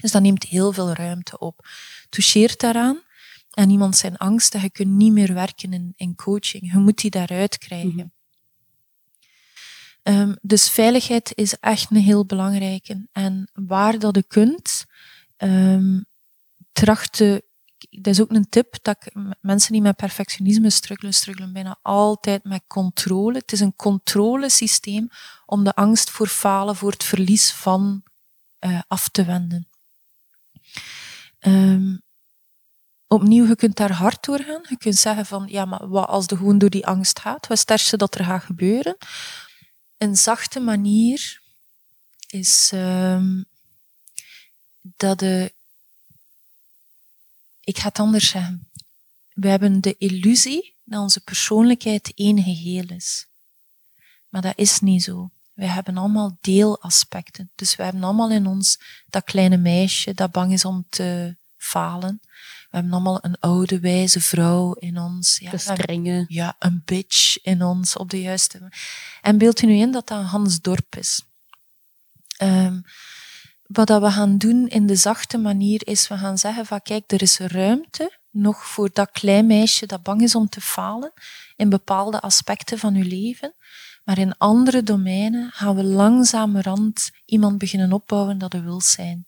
Dus 0.01 0.11
dat 0.11 0.21
neemt 0.21 0.43
heel 0.43 0.71
veel 0.71 0.93
ruimte 0.93 1.39
op. 1.39 1.67
Toucheert 2.09 2.59
daaraan 2.59 3.01
en 3.51 3.69
iemand 3.69 3.97
zijn 3.97 4.17
angsten, 4.17 4.61
je 4.61 4.69
kunt 4.69 4.91
niet 4.91 5.11
meer 5.11 5.33
werken 5.33 5.73
in, 5.73 5.93
in 5.95 6.15
coaching. 6.15 6.71
Je 6.71 6.77
moet 6.77 6.97
die 6.97 7.11
daaruit 7.11 7.57
krijgen. 7.57 7.95
Mhm. 7.95 8.07
Ehm, 10.03 10.35
dus 10.41 10.69
veiligheid 10.69 11.31
is 11.35 11.59
echt 11.59 11.91
een 11.91 11.97
heel 11.97 12.25
belangrijke. 12.25 13.07
En 13.11 13.49
waar 13.53 13.99
dat 13.99 14.15
je 14.15 14.23
kunt, 14.23 14.85
ehm 15.37 15.99
tracht 16.71 17.13
te... 17.13 17.43
Dat 17.89 18.13
is 18.13 18.21
ook 18.21 18.31
een 18.31 18.49
tip, 18.49 18.77
dat 18.81 18.97
ik, 18.99 19.13
mensen 19.41 19.71
die 19.71 19.81
met 19.81 19.95
perfectionisme 19.95 20.69
struggelen, 20.69 21.13
struggelen 21.13 21.53
bijna 21.53 21.79
altijd 21.81 22.43
met 22.43 22.61
controle. 22.67 23.37
Het 23.37 23.51
is 23.51 23.59
een 23.59 23.75
controlesysteem 23.75 25.09
om 25.45 25.63
de 25.63 25.75
angst 25.75 26.09
voor 26.09 26.27
falen, 26.27 26.75
voor 26.75 26.91
het 26.91 27.03
verlies 27.03 27.51
van 27.51 28.03
eh, 28.59 28.79
af 28.87 29.09
te 29.09 29.25
wenden. 29.25 29.67
Ehm, 31.41 31.97
opnieuw, 33.07 33.45
je 33.45 33.55
kunt 33.55 33.75
daar 33.77 33.91
hard 33.91 34.25
door 34.25 34.39
gaan. 34.39 34.65
Je 34.69 34.77
kunt 34.77 34.95
zeggen 34.95 35.25
van, 35.25 35.47
ja, 35.47 35.65
maar 35.65 35.87
wat 35.87 36.07
als 36.07 36.25
je 36.27 36.37
gewoon 36.37 36.57
door 36.57 36.69
die 36.69 36.87
angst 36.87 37.19
gaat? 37.19 37.47
Wat 37.47 37.69
is 37.69 37.91
het 37.91 37.99
dat 37.99 38.15
er 38.15 38.25
gaat 38.25 38.43
gebeuren? 38.43 38.97
Een 39.97 40.15
zachte 40.15 40.59
manier 40.59 41.41
is 42.27 42.69
ehm, 42.73 43.43
dat 44.81 45.19
de... 45.19 45.53
Ik 47.59 47.77
ga 47.77 47.87
het 47.87 47.99
anders 47.99 48.29
zeggen. 48.29 48.69
We 49.33 49.47
hebben 49.47 49.81
de 49.81 49.95
illusie 49.97 50.75
dat 50.83 51.01
onze 51.01 51.19
persoonlijkheid 51.19 52.11
één 52.15 52.43
geheel 52.43 52.85
is. 52.87 53.27
Maar 54.29 54.41
dat 54.41 54.57
is 54.57 54.79
niet 54.79 55.03
zo. 55.03 55.29
Wij 55.53 55.67
hebben 55.67 55.97
allemaal 55.97 56.37
deelaspecten. 56.41 57.51
Dus 57.55 57.75
we 57.75 57.83
hebben 57.83 58.03
allemaal 58.03 58.31
in 58.31 58.47
ons 58.47 58.79
dat 59.09 59.23
kleine 59.23 59.57
meisje 59.57 60.13
dat 60.13 60.31
bang 60.31 60.53
is 60.53 60.65
om 60.65 60.85
te 60.89 61.35
falen. 61.57 62.19
We 62.69 62.77
hebben 62.77 62.93
allemaal 62.93 63.19
een 63.21 63.39
oude, 63.39 63.79
wijze 63.79 64.21
vrouw 64.21 64.73
in 64.73 64.97
ons. 64.99 65.37
Ja, 65.37 65.49
De 65.51 65.57
we 65.57 65.63
strenge. 65.63 66.25
ja, 66.27 66.55
een 66.59 66.81
bitch 66.85 67.37
in 67.43 67.63
ons 67.63 67.95
op 67.95 68.09
de 68.09 68.21
juiste. 68.21 68.69
En 69.21 69.37
beeld 69.37 69.61
u 69.61 69.65
nu 69.65 69.73
in 69.75 69.91
dat 69.91 70.07
dat 70.07 70.25
Hans 70.25 70.61
Dorp 70.61 70.95
is. 70.95 71.21
Ehm, 72.37 72.81
wat 73.67 73.87
dat 73.87 74.01
we 74.01 74.11
gaan 74.11 74.37
doen 74.37 74.67
in 74.67 74.87
de 74.87 74.95
zachte 74.95 75.37
manier 75.37 75.87
is, 75.87 76.07
we 76.07 76.17
gaan 76.17 76.37
zeggen 76.37 76.65
van 76.65 76.81
kijk, 76.81 77.11
er 77.11 77.21
is 77.21 77.37
ruimte 77.37 78.19
nog 78.29 78.65
voor 78.65 78.89
dat 78.93 79.11
klein 79.11 79.45
meisje 79.47 79.85
dat 79.85 80.03
bang 80.03 80.21
is 80.21 80.35
om 80.35 80.49
te 80.49 80.61
falen 80.61 81.13
in 81.55 81.69
bepaalde 81.69 82.21
aspecten 82.21 82.79
van 82.79 82.95
uw 82.95 83.07
leven. 83.07 83.53
Maar 84.11 84.19
in 84.19 84.37
andere 84.37 84.83
domeinen 84.83 85.51
gaan 85.51 85.75
we 85.75 85.83
langzamerhand 85.83 87.11
iemand 87.25 87.57
beginnen 87.57 87.93
opbouwen 87.93 88.37
dat 88.37 88.53
er 88.53 88.63
wil 88.63 88.81
zijn. 88.81 89.25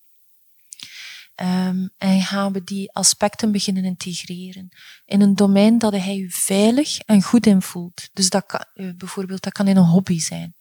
Ehm, 1.35 1.87
en 1.97 2.21
gaan 2.21 2.53
we 2.53 2.63
die 2.63 2.91
aspecten 2.91 3.51
beginnen 3.51 3.83
integreren 3.83 4.69
in 5.05 5.21
een 5.21 5.35
domein 5.35 5.77
dat 5.77 5.91
hij 5.91 6.17
je 6.17 6.29
veilig 6.29 6.99
en 6.99 7.21
goed 7.21 7.45
in 7.45 7.61
voelt. 7.61 8.09
Dus 8.13 8.29
dat 8.29 8.45
kan, 8.45 8.65
eh, 8.73 8.89
bijvoorbeeld, 8.97 9.43
dat 9.43 9.53
kan 9.53 9.67
in 9.67 9.77
een 9.77 9.83
hobby 9.83 10.19
zijn. 10.19 10.55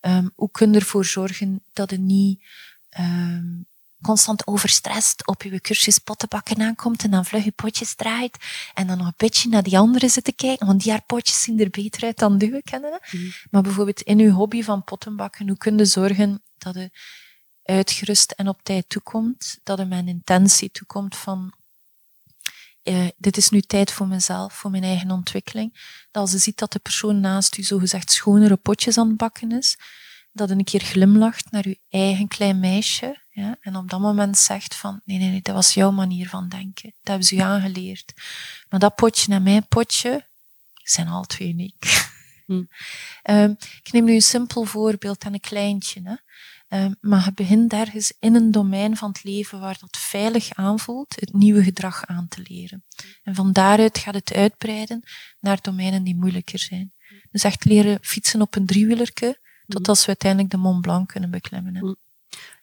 Ehm, 0.00 0.28
hoe 0.34 0.50
kun 0.50 0.72
je 0.72 0.78
ervoor 0.78 1.04
zorgen 1.04 1.62
dat 1.72 1.90
je 1.90 1.98
niet 1.98 2.44
ehm, 2.88 3.62
constant 4.04 4.46
overstrest 4.46 5.26
op 5.26 5.42
je 5.42 5.60
cursus 5.60 5.98
pottenbakken 5.98 6.62
aankomt 6.62 7.02
en 7.02 7.10
dan 7.10 7.24
vlug 7.24 7.44
je 7.44 7.52
potjes 7.52 7.94
draait 7.94 8.36
en 8.74 8.86
dan 8.86 8.98
nog 8.98 9.06
een 9.06 9.14
beetje 9.16 9.48
naar 9.48 9.62
die 9.62 9.78
anderen 9.78 10.10
zit 10.10 10.24
te 10.24 10.32
kijken, 10.32 10.66
want 10.66 10.82
die 10.82 10.90
haar 10.90 11.04
potjes 11.06 11.42
zien 11.42 11.60
er 11.60 11.70
beter 11.70 12.04
uit 12.04 12.18
dan 12.18 12.38
duwen, 12.38 12.62
kennen 12.62 12.90
we? 12.90 13.18
Mhm. 13.18 13.30
Maar 13.50 13.62
bijvoorbeeld 13.62 14.00
in 14.00 14.18
je 14.18 14.30
hobby 14.30 14.62
van 14.62 14.84
pottenbakken, 14.84 15.48
hoe 15.48 15.56
kun 15.56 15.78
je 15.78 15.84
zorgen 15.84 16.42
dat 16.58 16.74
je 16.74 16.90
uitgerust 17.62 18.30
en 18.30 18.48
op 18.48 18.60
tijd 18.62 18.88
toekomt, 18.88 19.58
dat 19.62 19.78
je 19.78 19.84
met 19.84 19.98
een 19.98 20.08
intentie 20.08 20.70
toekomt 20.70 21.16
van 21.16 21.54
eh, 22.82 23.08
dit 23.16 23.36
is 23.36 23.48
nu 23.48 23.60
tijd 23.60 23.92
voor 23.92 24.06
mezelf, 24.06 24.52
voor 24.52 24.70
mijn 24.70 24.82
eigen 24.82 25.10
ontwikkeling. 25.10 25.72
Dat 26.10 26.22
als 26.22 26.32
je 26.32 26.38
ziet 26.38 26.58
dat 26.58 26.72
de 26.72 26.78
persoon 26.78 27.20
naast 27.20 27.58
u 27.58 27.62
zogezegd 27.62 28.10
schonere 28.10 28.56
potjes 28.56 28.98
aan 28.98 29.08
het 29.08 29.16
bakken 29.16 29.52
is, 29.52 29.78
dat 30.32 30.50
een 30.50 30.64
keer 30.64 30.80
glimlacht 30.80 31.50
naar 31.50 31.68
je 31.68 31.78
eigen 31.90 32.28
klein 32.28 32.60
meisje. 32.60 33.23
Ja, 33.34 33.56
en 33.60 33.76
op 33.76 33.90
dat 33.90 34.00
moment 34.00 34.38
zegt 34.38 34.74
van, 34.74 35.00
nee, 35.04 35.18
nee, 35.18 35.30
nee, 35.30 35.42
dat 35.42 35.54
was 35.54 35.74
jouw 35.74 35.90
manier 35.90 36.28
van 36.28 36.48
denken. 36.48 36.90
Dat 36.90 37.08
hebben 37.08 37.26
ze 37.26 37.34
je 37.34 37.44
aangeleerd. 37.44 38.12
Maar 38.68 38.80
dat 38.80 38.94
potje 38.94 39.34
en 39.34 39.42
mijn 39.42 39.66
potje 39.68 40.26
zijn 40.74 41.08
al 41.08 41.24
twee 41.24 41.48
uniek. 41.48 41.84
Hm. 42.46 42.64
Ehm, 43.22 43.50
ik 43.82 43.92
neem 43.92 44.04
nu 44.04 44.14
een 44.14 44.22
simpel 44.22 44.64
voorbeeld 44.64 45.24
en 45.24 45.34
een 45.34 45.40
kleintje. 45.40 46.00
Hè. 46.04 46.14
Ehm, 46.68 46.92
maar 47.00 47.24
je 47.24 47.32
begint 47.32 47.72
ergens 47.72 48.12
in 48.18 48.34
een 48.34 48.50
domein 48.50 48.96
van 48.96 49.08
het 49.08 49.24
leven 49.24 49.60
waar 49.60 49.76
dat 49.80 49.96
veilig 49.96 50.54
aanvoelt, 50.54 51.20
het 51.20 51.32
nieuwe 51.32 51.62
gedrag 51.62 52.06
aan 52.06 52.28
te 52.28 52.42
leren. 52.48 52.84
En 53.22 53.34
van 53.34 53.52
daaruit 53.52 53.98
gaat 53.98 54.14
het 54.14 54.32
uitbreiden 54.32 55.02
naar 55.40 55.58
domeinen 55.60 56.04
die 56.04 56.16
moeilijker 56.16 56.58
zijn. 56.58 56.92
Dus 57.30 57.44
echt 57.44 57.64
leren 57.64 57.98
fietsen 58.02 58.40
op 58.40 58.54
een 58.54 58.66
driewielerke, 58.66 59.38
tot 59.66 59.88
als 59.88 60.00
we 60.00 60.06
uiteindelijk 60.06 60.50
de 60.50 60.56
Mont 60.56 60.80
Blanc 60.80 61.08
kunnen 61.08 61.30
beklimmen. 61.30 61.74
Hè. 61.76 61.80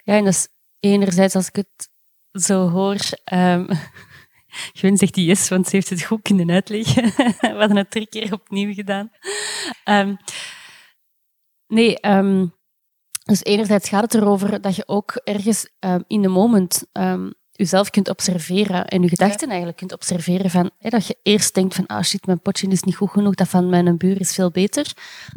Ja, 0.04 0.18
en 0.18 0.24
dat 0.24 0.34
is 0.34 0.48
enerzijds, 0.82 1.36
als 1.36 1.48
ik 1.48 1.56
het 1.56 1.90
zo 2.44 2.70
hoor, 2.70 2.98
ehm 3.24 3.66
Gwen 4.78 4.98
zegt 4.98 5.14
die 5.14 5.26
yes, 5.26 5.50
want 5.50 5.68
ze 5.68 5.76
heeft 5.76 5.90
het 5.90 6.04
goed 6.04 6.22
kunnen 6.22 6.52
uitleggen. 6.52 7.04
We 7.42 7.56
hadden 7.58 7.78
het 7.78 7.92
drie 7.92 8.08
keer 8.08 8.34
opnieuw 8.34 8.74
gedaan. 8.74 9.12
Ehm, 9.84 10.16
nee, 11.68 12.00
ehm, 12.00 12.48
dus 13.24 13.44
enerzijds 13.44 13.90
gaat 13.90 14.02
het 14.02 14.14
erover 14.14 14.62
dat 14.62 14.76
je 14.76 14.88
ook 14.88 15.22
ergens 15.24 15.68
in 16.08 16.22
de 16.22 16.28
moment 16.28 16.84
jezelf 17.52 17.90
kunt 17.90 18.10
observeren 18.10 18.88
en 18.88 19.02
je 19.02 19.10
gedachten 19.10 19.48
eigenlijk 19.48 19.78
kunt 19.78 19.94
observeren 19.94 20.50
van 20.50 20.72
hè, 20.78 20.90
dat 20.90 21.06
je 21.08 21.18
eerst 21.24 21.54
denkt 21.54 21.76
van 21.76 21.86
ah 21.86 22.04
shit, 22.04 22.26
mijn 22.26 22.42
potje 22.42 22.68
is 22.68 22.84
niet 22.84 22.96
goed 22.96 23.10
genoeg, 23.10 23.36
dat 23.36 23.48
van 23.48 23.70
mijn 23.70 23.98
buur 23.98 24.20
is 24.20 24.34
veel 24.34 24.52
beter. 24.52 24.94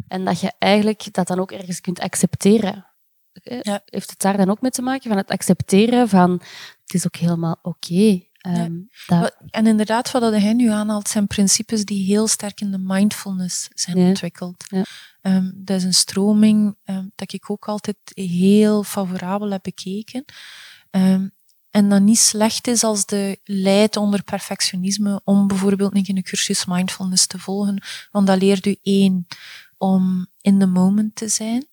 En 0.07 0.25
dat 0.25 0.39
je 0.39 0.51
eigenlijk 0.59 1.13
dat 1.13 1.27
dan 1.27 1.39
ook 1.39 1.51
ergens 1.51 1.81
kunt 1.81 1.99
accepteren. 1.99 2.85
Ja. 3.43 3.81
Heeft 3.85 4.09
het 4.09 4.19
daar 4.21 4.37
dan 4.37 4.49
ook 4.49 4.61
mee 4.61 4.71
te 4.71 4.81
maken 4.81 5.07
van 5.09 5.17
het 5.17 5.29
accepteren 5.29 6.09
van 6.09 6.31
het 6.85 6.93
is 6.93 7.05
ook 7.05 7.15
helemaal 7.15 7.59
oké. 7.61 8.21
Ehm, 8.41 8.73
dat- 9.07 9.35
En 9.49 9.67
inderdaad, 9.67 10.11
wat 10.11 10.21
hij 10.31 10.53
nu 10.53 10.69
aanhaalt, 10.69 11.07
zijn 11.07 11.27
principes 11.27 11.85
die 11.85 12.05
heel 12.05 12.27
sterk 12.27 12.61
in 12.61 12.71
de 12.71 12.77
mindfulness 12.77 13.67
zijn 13.73 13.97
Ja. 13.97 14.07
ontwikkeld. 14.07 14.63
Ja. 14.67 14.83
Ehm, 15.21 15.51
dat 15.55 15.77
is 15.77 15.83
een 15.83 15.93
stroming 15.93 16.75
ehm, 16.83 17.05
dat 17.15 17.33
ik 17.33 17.49
ook 17.49 17.67
altijd 17.67 17.97
heel 18.13 18.83
favorabel 18.83 19.51
heb 19.51 19.63
bekeken. 19.63 20.25
En 21.71 21.89
dat 21.89 22.01
niet 22.01 22.19
slecht 22.19 22.67
is 22.67 22.83
als 22.83 23.05
de 23.05 23.39
leidt 23.43 23.97
onder 23.97 24.23
perfectionisme 24.23 25.21
om 25.23 25.47
bijvoorbeeld 25.47 25.93
niet 25.93 26.07
in 26.07 26.17
een 26.17 26.23
cursus 26.23 26.65
mindfulness 26.65 27.27
te 27.27 27.39
volgen. 27.39 27.83
Want 28.11 28.27
dat 28.27 28.41
leert 28.41 28.65
u 28.65 28.77
één, 28.81 29.27
om 29.77 30.27
in 30.41 30.59
the 30.59 30.65
moment 30.65 31.15
te 31.15 31.27
zijn. 31.27 31.65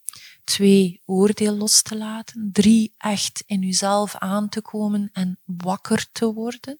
Twee, 0.53 1.01
oordeel 1.05 1.57
los 1.57 1.83
te 1.83 1.97
laten. 1.97 2.51
Drie, 2.53 2.95
echt 2.99 3.43
in 3.47 3.63
uzelf 3.63 4.17
aan 4.17 4.49
te 4.49 4.61
komen 4.61 5.11
en 5.13 5.39
wakker 5.45 6.07
te 6.13 6.33
worden. 6.33 6.77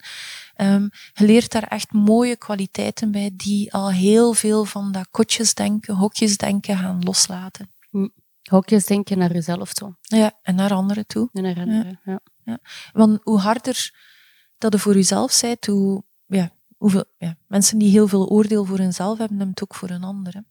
Um, 0.57 0.91
je 1.13 1.25
leert 1.25 1.53
daar 1.53 1.63
echt 1.63 1.93
mooie 1.93 2.37
kwaliteiten 2.37 3.11
bij 3.11 3.31
die 3.35 3.73
al 3.73 3.91
heel 3.91 4.33
veel 4.33 4.65
van 4.65 4.93
dat 4.93 5.09
kotjesdenken, 5.11 5.95
hokjesdenken 5.95 6.77
gaan 6.77 7.03
loslaten. 7.03 7.71
Hm. 7.91 8.09
Hokjesdenken 8.43 9.19
naar 9.19 9.33
jezelf 9.33 9.73
toe. 9.73 9.97
Ja, 10.01 10.39
en 10.43 10.55
naar 10.55 10.73
anderen 10.73 11.07
toe. 11.07 11.29
En 11.33 11.43
naar 11.43 11.59
anderen, 11.59 12.01
ja. 12.05 12.21
ja. 12.45 12.59
Want 12.93 13.21
hoe 13.23 13.39
harder 13.39 13.95
dat 14.59 14.73
je 14.73 14.79
voor 14.79 14.95
jezelf 14.95 15.41
bent, 15.41 15.67
hoe, 15.67 16.05
ja, 16.27 16.51
hoeveel, 16.77 17.05
ja, 17.19 17.37
mensen 17.47 17.79
die 17.79 17.91
heel 17.91 18.09
veel 18.09 18.29
oordeel 18.29 18.65
voor 18.65 18.79
hunzelf 18.79 19.19
hebben, 19.19 19.37
hebben 19.37 19.55
het 19.55 19.63
ook 19.63 19.75
voor 19.75 19.91
een 19.91 20.05
ander. 20.05 20.43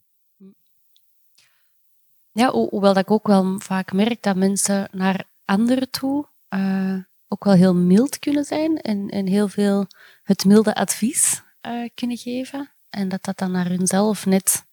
Ja, 2.32 2.52
hoewel 2.52 2.94
dat 2.94 3.04
ik 3.04 3.12
ook 3.12 3.28
wel 3.28 3.60
vaak 3.60 3.92
merk 3.92 4.24
dat 4.24 4.36
mensen 4.36 4.88
naar 4.92 5.24
anderen 5.46 5.90
toe 5.90 6.26
uh, 6.50 6.98
ook 7.28 7.44
wel 7.44 7.54
heel 7.54 7.76
mild 7.76 8.20
kunnen 8.20 8.46
zijn 8.46 8.78
en, 8.82 9.10
en 9.10 9.28
heel 9.28 9.48
veel 9.48 9.88
het 10.24 10.46
milde 10.46 10.76
advies 10.76 11.42
uh, 11.68 11.90
kunnen 11.96 12.18
geven. 12.18 12.70
En 12.90 13.10
dat 13.10 13.24
dat 13.24 13.38
dan 13.38 13.52
naar 13.52 13.68
hunzelf 13.68 14.26
net 14.26 14.66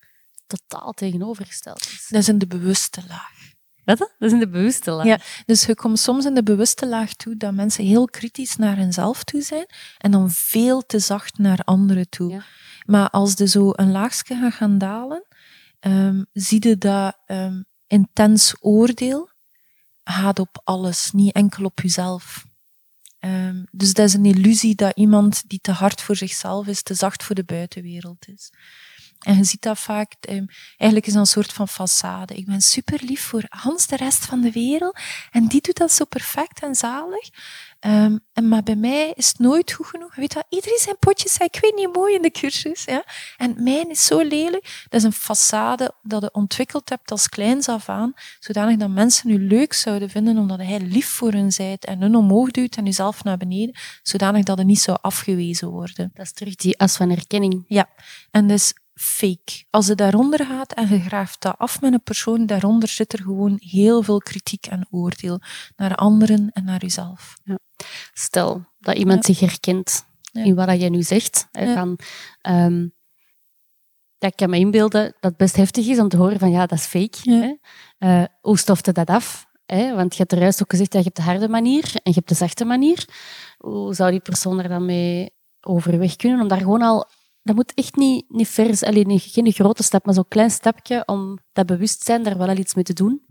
totaal 0.47 0.93
tegenovergesteld 0.93 1.81
is. 1.81 2.07
Dat 2.09 2.21
is 2.21 2.29
in 2.29 2.39
de 2.39 2.47
bewuste 2.47 3.03
laag. 3.09 3.37
Wat? 3.85 3.99
Dat 3.99 4.11
is 4.19 4.33
in 4.33 4.39
de 4.39 4.49
bewuste 4.49 4.91
laag. 4.91 5.07
Ja, 5.07 5.19
dus 5.47 5.65
je 5.65 5.75
komt 5.75 5.99
soms 5.99 6.25
in 6.25 6.35
de 6.35 6.43
bewuste 6.43 6.87
laag 6.87 7.13
toe 7.15 7.37
dat 7.37 7.55
mensen 7.55 7.85
heel 7.85 8.05
kritisch 8.05 8.57
naar 8.57 8.77
hunzelf 8.77 9.25
toe 9.25 9.43
zijn 9.43 9.67
en 9.99 10.11
dan 10.11 10.31
veel 10.31 10.87
te 10.87 10.99
zacht 10.99 11.39
naar 11.39 11.61
anderen 11.65 12.09
toe. 12.09 12.31
Ja. 12.31 12.43
Maar 12.87 13.11
als 13.11 13.35
de 13.35 13.47
zo 13.47 13.71
een 13.73 13.91
laagje 13.91 14.51
gaan 14.51 14.79
dalen, 14.79 15.25
um, 15.81 16.27
zie 16.33 16.69
je 16.69 16.79
dat 16.79 17.19
um, 17.27 17.67
intens 17.87 18.55
oordeel 18.61 19.31
gaat 20.05 20.39
op 20.39 20.61
alles, 20.65 21.11
niet 21.13 21.35
enkel 21.35 21.65
op 21.65 21.81
jezelf. 21.81 22.47
Um, 23.21 23.67
dus 23.71 23.93
dat 23.93 24.07
is 24.07 24.15
een 24.15 24.25
illusie 24.25 24.75
dat 24.75 24.97
iemand 24.97 25.49
die 25.49 25.59
te 25.59 25.73
hard 25.73 26.03
voor 26.03 26.17
zichzelf 26.17 26.67
is, 26.67 26.83
te 26.83 26.95
zacht 26.95 27.23
voor 27.23 27.35
de 27.35 27.45
buitenwereld 27.45 28.29
is. 28.29 28.51
En 29.19 29.37
je 29.37 29.45
ziet 29.45 29.63
dat 29.63 29.79
vaak, 29.79 30.15
eigenlijk 30.21 31.07
is 31.07 31.13
dat 31.13 31.23
een 31.23 31.27
soort 31.27 31.53
van 31.53 31.69
façade. 31.69 32.35
Ik 32.35 32.47
ben 32.47 32.61
super 32.61 33.01
lief 33.03 33.23
voor 33.23 33.45
Hans, 33.49 33.87
de 33.87 33.97
rest 33.97 34.25
van 34.25 34.41
de 34.41 34.53
wereld. 34.53 34.99
En 35.31 35.47
die 35.47 35.61
doet 35.61 35.77
dat 35.77 35.93
zo 35.93 36.05
perfect 36.05 36.63
en 36.63 36.75
zalig. 36.75 37.29
Um, 37.81 38.21
en 38.33 38.49
maar 38.49 38.63
bij 38.63 38.77
mij 38.77 39.13
is 39.15 39.29
het 39.29 39.39
nooit 39.39 39.73
goed 39.73 39.87
genoeg. 39.87 40.15
Weet 40.15 40.35
wat, 40.35 40.47
iedereen 40.49 40.79
zijn 40.79 40.97
potjes 40.99 41.37
ik 41.37 41.59
weet 41.61 41.75
niet, 41.75 41.93
mooi 41.93 42.15
in 42.15 42.23
de 42.23 42.31
cursus. 42.31 42.85
Ja? 42.85 43.05
En 43.37 43.63
mijn 43.63 43.91
is 43.91 44.05
zo 44.05 44.21
lelijk. 44.21 44.85
Dat 44.89 45.01
is 45.01 45.03
een 45.03 45.13
façade 45.13 45.89
dat 46.03 46.23
je 46.23 46.33
ontwikkeld 46.33 46.89
hebt 46.89 47.11
als 47.11 47.29
kleins 47.29 47.69
af 47.69 47.89
aan, 47.89 48.13
zodanig 48.41 48.77
dat 48.77 48.91
mensen 48.91 49.31
u 49.31 49.39
leuk 49.39 49.73
zouden 49.73 50.11
vinden 50.11 50.39
omdat 50.39 50.59
hij 50.59 50.81
lief 50.81 51.09
voor 51.09 51.33
hun 51.33 51.53
zijt 51.53 51.85
en 51.85 52.01
hun 52.01 52.17
omhoog 52.17 52.51
duwt 52.51 52.77
en 52.77 52.87
uzelf 52.87 53.25
naar 53.25 53.37
beneden, 53.37 53.75
zodanig 54.03 54.45
dat 54.45 54.59
het 54.59 54.67
niet 54.67 54.81
zou 54.81 54.99
afgewezen 55.01 55.69
worden. 55.69 56.11
Dat 56.15 56.25
is 56.25 56.33
terug 56.33 56.55
die 56.55 56.79
as 56.79 56.97
van 56.97 57.11
herkenning. 57.11 57.65
Ja, 57.69 57.89
en 58.31 58.47
dus 58.47 58.73
fake. 59.01 59.65
Als 59.71 59.87
je 59.87 59.95
daaronder 59.95 60.47
gaat 60.47 60.73
en 60.73 60.89
je 60.89 61.01
graaft 61.01 61.41
dat 61.41 61.59
af 61.59 61.81
met 61.81 61.93
een 61.93 62.03
persoon, 62.03 62.47
daaronder 62.47 62.89
zit 62.89 63.13
er 63.13 63.23
gewoon 63.23 63.57
heel 63.61 64.03
veel 64.03 64.19
kritiek 64.19 64.67
en 64.67 64.87
oordeel 64.91 65.41
naar 65.77 65.95
anderen 65.95 66.51
en 66.53 66.65
naar 66.65 66.81
jezelf. 66.81 67.39
Ja. 67.45 67.59
Stel 68.13 68.65
dat 68.79 68.97
iemand 68.97 69.25
zich 69.25 69.41
herkent 69.41 70.07
in 70.33 70.55
wat 70.55 70.81
jij 70.81 70.89
nu 70.89 71.03
zegt. 71.03 71.49
Hè, 71.53 71.75
van, 71.75 71.99
um, 72.43 72.95
dat 74.19 74.31
ik 74.31 74.37
kan 74.37 74.51
me 74.51 74.59
inbeelden 74.59 75.03
dat 75.03 75.15
het 75.21 75.37
best 75.37 75.57
heftig 75.57 75.87
is 75.87 75.99
om 75.99 76.09
te 76.09 76.17
horen 76.17 76.39
van 76.39 76.51
ja, 76.51 76.67
dat 76.67 76.79
is 76.79 76.87
fake. 76.87 77.19
Hè? 77.31 77.55
Uh, 77.99 78.25
hoe 78.41 78.59
stofte 78.59 78.93
dat 78.93 79.09
af? 79.09 79.47
Hè? 79.67 79.95
Want 79.95 80.13
je 80.13 80.19
hebt 80.19 80.33
er 80.33 80.41
juist 80.41 80.63
ook 80.63 80.71
gezegd, 80.71 80.93
dat 80.93 81.01
je 81.01 81.07
hebt 81.07 81.17
de 81.27 81.31
harde 81.31 81.49
manier 81.49 81.85
en 81.85 82.01
je 82.03 82.13
hebt 82.13 82.29
de 82.29 82.35
zachte 82.35 82.65
manier. 82.65 83.09
Hoe 83.59 83.95
zou 83.95 84.11
die 84.11 84.21
persoon 84.21 84.63
er 84.63 84.69
dan 84.69 84.85
mee 84.85 85.31
overweg 85.61 86.17
kunnen 86.17 86.41
om 86.41 86.49
daar 86.49 86.59
gewoon 86.59 86.83
al 86.83 87.09
dat 87.43 87.57
moet 87.57 87.75
echt 87.75 87.97
niet, 87.97 88.25
niet 88.29 88.49
vers, 88.49 88.83
alleen 88.83 89.21
geen 89.21 89.53
grote 89.53 89.83
stap, 89.83 90.05
maar 90.05 90.15
zo'n 90.15 90.29
klein 90.29 90.51
stapje 90.51 91.03
om 91.07 91.39
dat 91.53 91.67
bewustzijn 91.67 92.23
daar 92.23 92.39
wel 92.39 92.49
al 92.49 92.57
iets 92.57 92.75
mee 92.75 92.85
te 92.85 92.93
doen. 92.93 93.27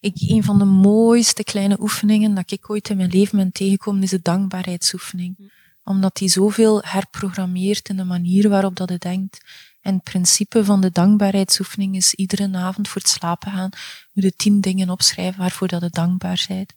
Ik, 0.00 0.14
een 0.16 0.44
van 0.44 0.58
de 0.58 0.64
mooiste 0.64 1.44
kleine 1.44 1.80
oefeningen 1.80 2.34
dat 2.34 2.50
ik 2.50 2.70
ooit 2.70 2.88
in 2.88 2.96
mijn 2.96 3.10
leven 3.10 3.38
ben 3.38 3.52
tegengekomen, 3.52 4.02
is 4.02 4.10
de 4.10 4.22
dankbaarheidsoefening. 4.22 5.36
Hm. 5.36 5.44
Omdat 5.84 6.16
die 6.16 6.28
zoveel 6.28 6.82
herprogrammeert 6.82 7.88
in 7.88 7.96
de 7.96 8.04
manier 8.04 8.48
waarop 8.48 8.76
dat 8.76 8.90
je 8.90 8.98
denkt. 8.98 9.40
En 9.80 9.94
het 9.94 10.02
principe 10.02 10.64
van 10.64 10.80
de 10.80 10.90
dankbaarheidsoefening 10.90 11.96
is 11.96 12.14
iedere 12.14 12.56
avond 12.56 12.88
voor 12.88 13.00
het 13.00 13.10
slapen 13.10 13.52
gaan, 13.52 13.70
moet 14.12 14.24
je 14.24 14.32
tien 14.36 14.60
dingen 14.60 14.90
opschrijven 14.90 15.40
waarvoor 15.40 15.68
dat 15.68 15.82
je 15.82 15.90
dankbaar 15.90 16.44
bent. 16.48 16.72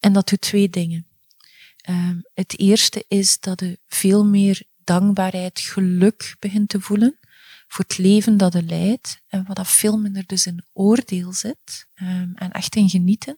En 0.00 0.12
dat 0.12 0.28
doet 0.28 0.40
twee 0.40 0.70
dingen. 0.70 1.06
Um, 1.88 2.22
het 2.34 2.58
eerste 2.58 3.04
is 3.08 3.40
dat 3.40 3.60
je 3.60 3.78
veel 3.88 4.24
meer 4.24 4.62
dankbaarheid, 4.90 5.60
geluk 5.60 6.36
begint 6.38 6.68
te 6.68 6.80
voelen 6.80 7.18
voor 7.72 7.84
het 7.88 7.98
leven 7.98 8.36
dat 8.36 8.52
je 8.52 8.62
leidt 8.62 9.20
en 9.28 9.44
wat 9.46 9.56
dat 9.56 9.68
veel 9.68 9.98
minder 9.98 10.26
dus 10.26 10.46
in 10.46 10.64
oordeel 10.72 11.32
zit 11.32 11.86
um, 12.02 12.32
en 12.34 12.50
echt 12.50 12.76
in 12.76 12.88
genieten. 12.88 13.36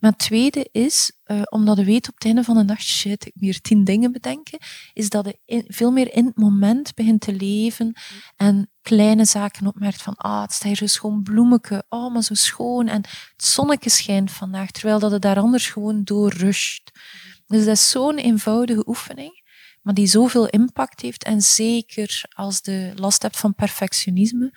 Maar 0.00 0.10
het 0.10 0.18
tweede 0.18 0.68
is, 0.72 1.12
uh, 1.26 1.42
omdat 1.50 1.76
je 1.76 1.84
weet 1.84 2.08
op 2.08 2.14
het 2.14 2.24
einde 2.24 2.44
van 2.44 2.56
de 2.56 2.62
nacht, 2.64 2.82
shit, 2.82 3.26
ik 3.26 3.32
meer 3.34 3.60
tien 3.60 3.84
dingen 3.84 4.12
bedenken, 4.12 4.58
is 4.92 5.08
dat 5.08 5.34
je 5.44 5.64
veel 5.66 5.90
meer 5.90 6.14
in 6.14 6.26
het 6.26 6.36
moment 6.36 6.94
begint 6.94 7.20
te 7.20 7.32
leven 7.32 7.92
en 8.36 8.70
kleine 8.82 9.24
zaken 9.24 9.66
opmerkt 9.66 10.02
van, 10.02 10.14
ah, 10.16 10.42
het 10.42 10.52
staat 10.52 10.66
hier 10.66 10.76
zo 10.76 10.86
schoon 10.86 11.22
bloemetje, 11.22 11.84
oh, 11.88 12.12
maar 12.12 12.22
zo 12.22 12.34
schoon 12.34 12.88
en 12.88 13.02
het 13.36 13.44
zonnetje 13.44 13.90
schijnt 13.90 14.30
vandaag, 14.30 14.70
terwijl 14.70 14.98
dat 14.98 15.10
het 15.10 15.22
daar 15.22 15.38
anders 15.38 15.68
gewoon 15.68 16.04
door 16.04 16.32
rust. 16.32 16.90
Dus 17.46 17.64
dat 17.64 17.74
is 17.74 17.90
zo'n 17.90 18.18
eenvoudige 18.18 18.88
oefening 18.88 19.39
maar 19.80 19.94
die 19.94 20.06
zoveel 20.06 20.48
impact 20.48 21.00
heeft. 21.00 21.24
En 21.24 21.40
zeker 21.42 22.24
als 22.34 22.62
de 22.62 22.92
last 22.96 23.22
hebt 23.22 23.36
van 23.36 23.54
perfectionisme, 23.54 24.52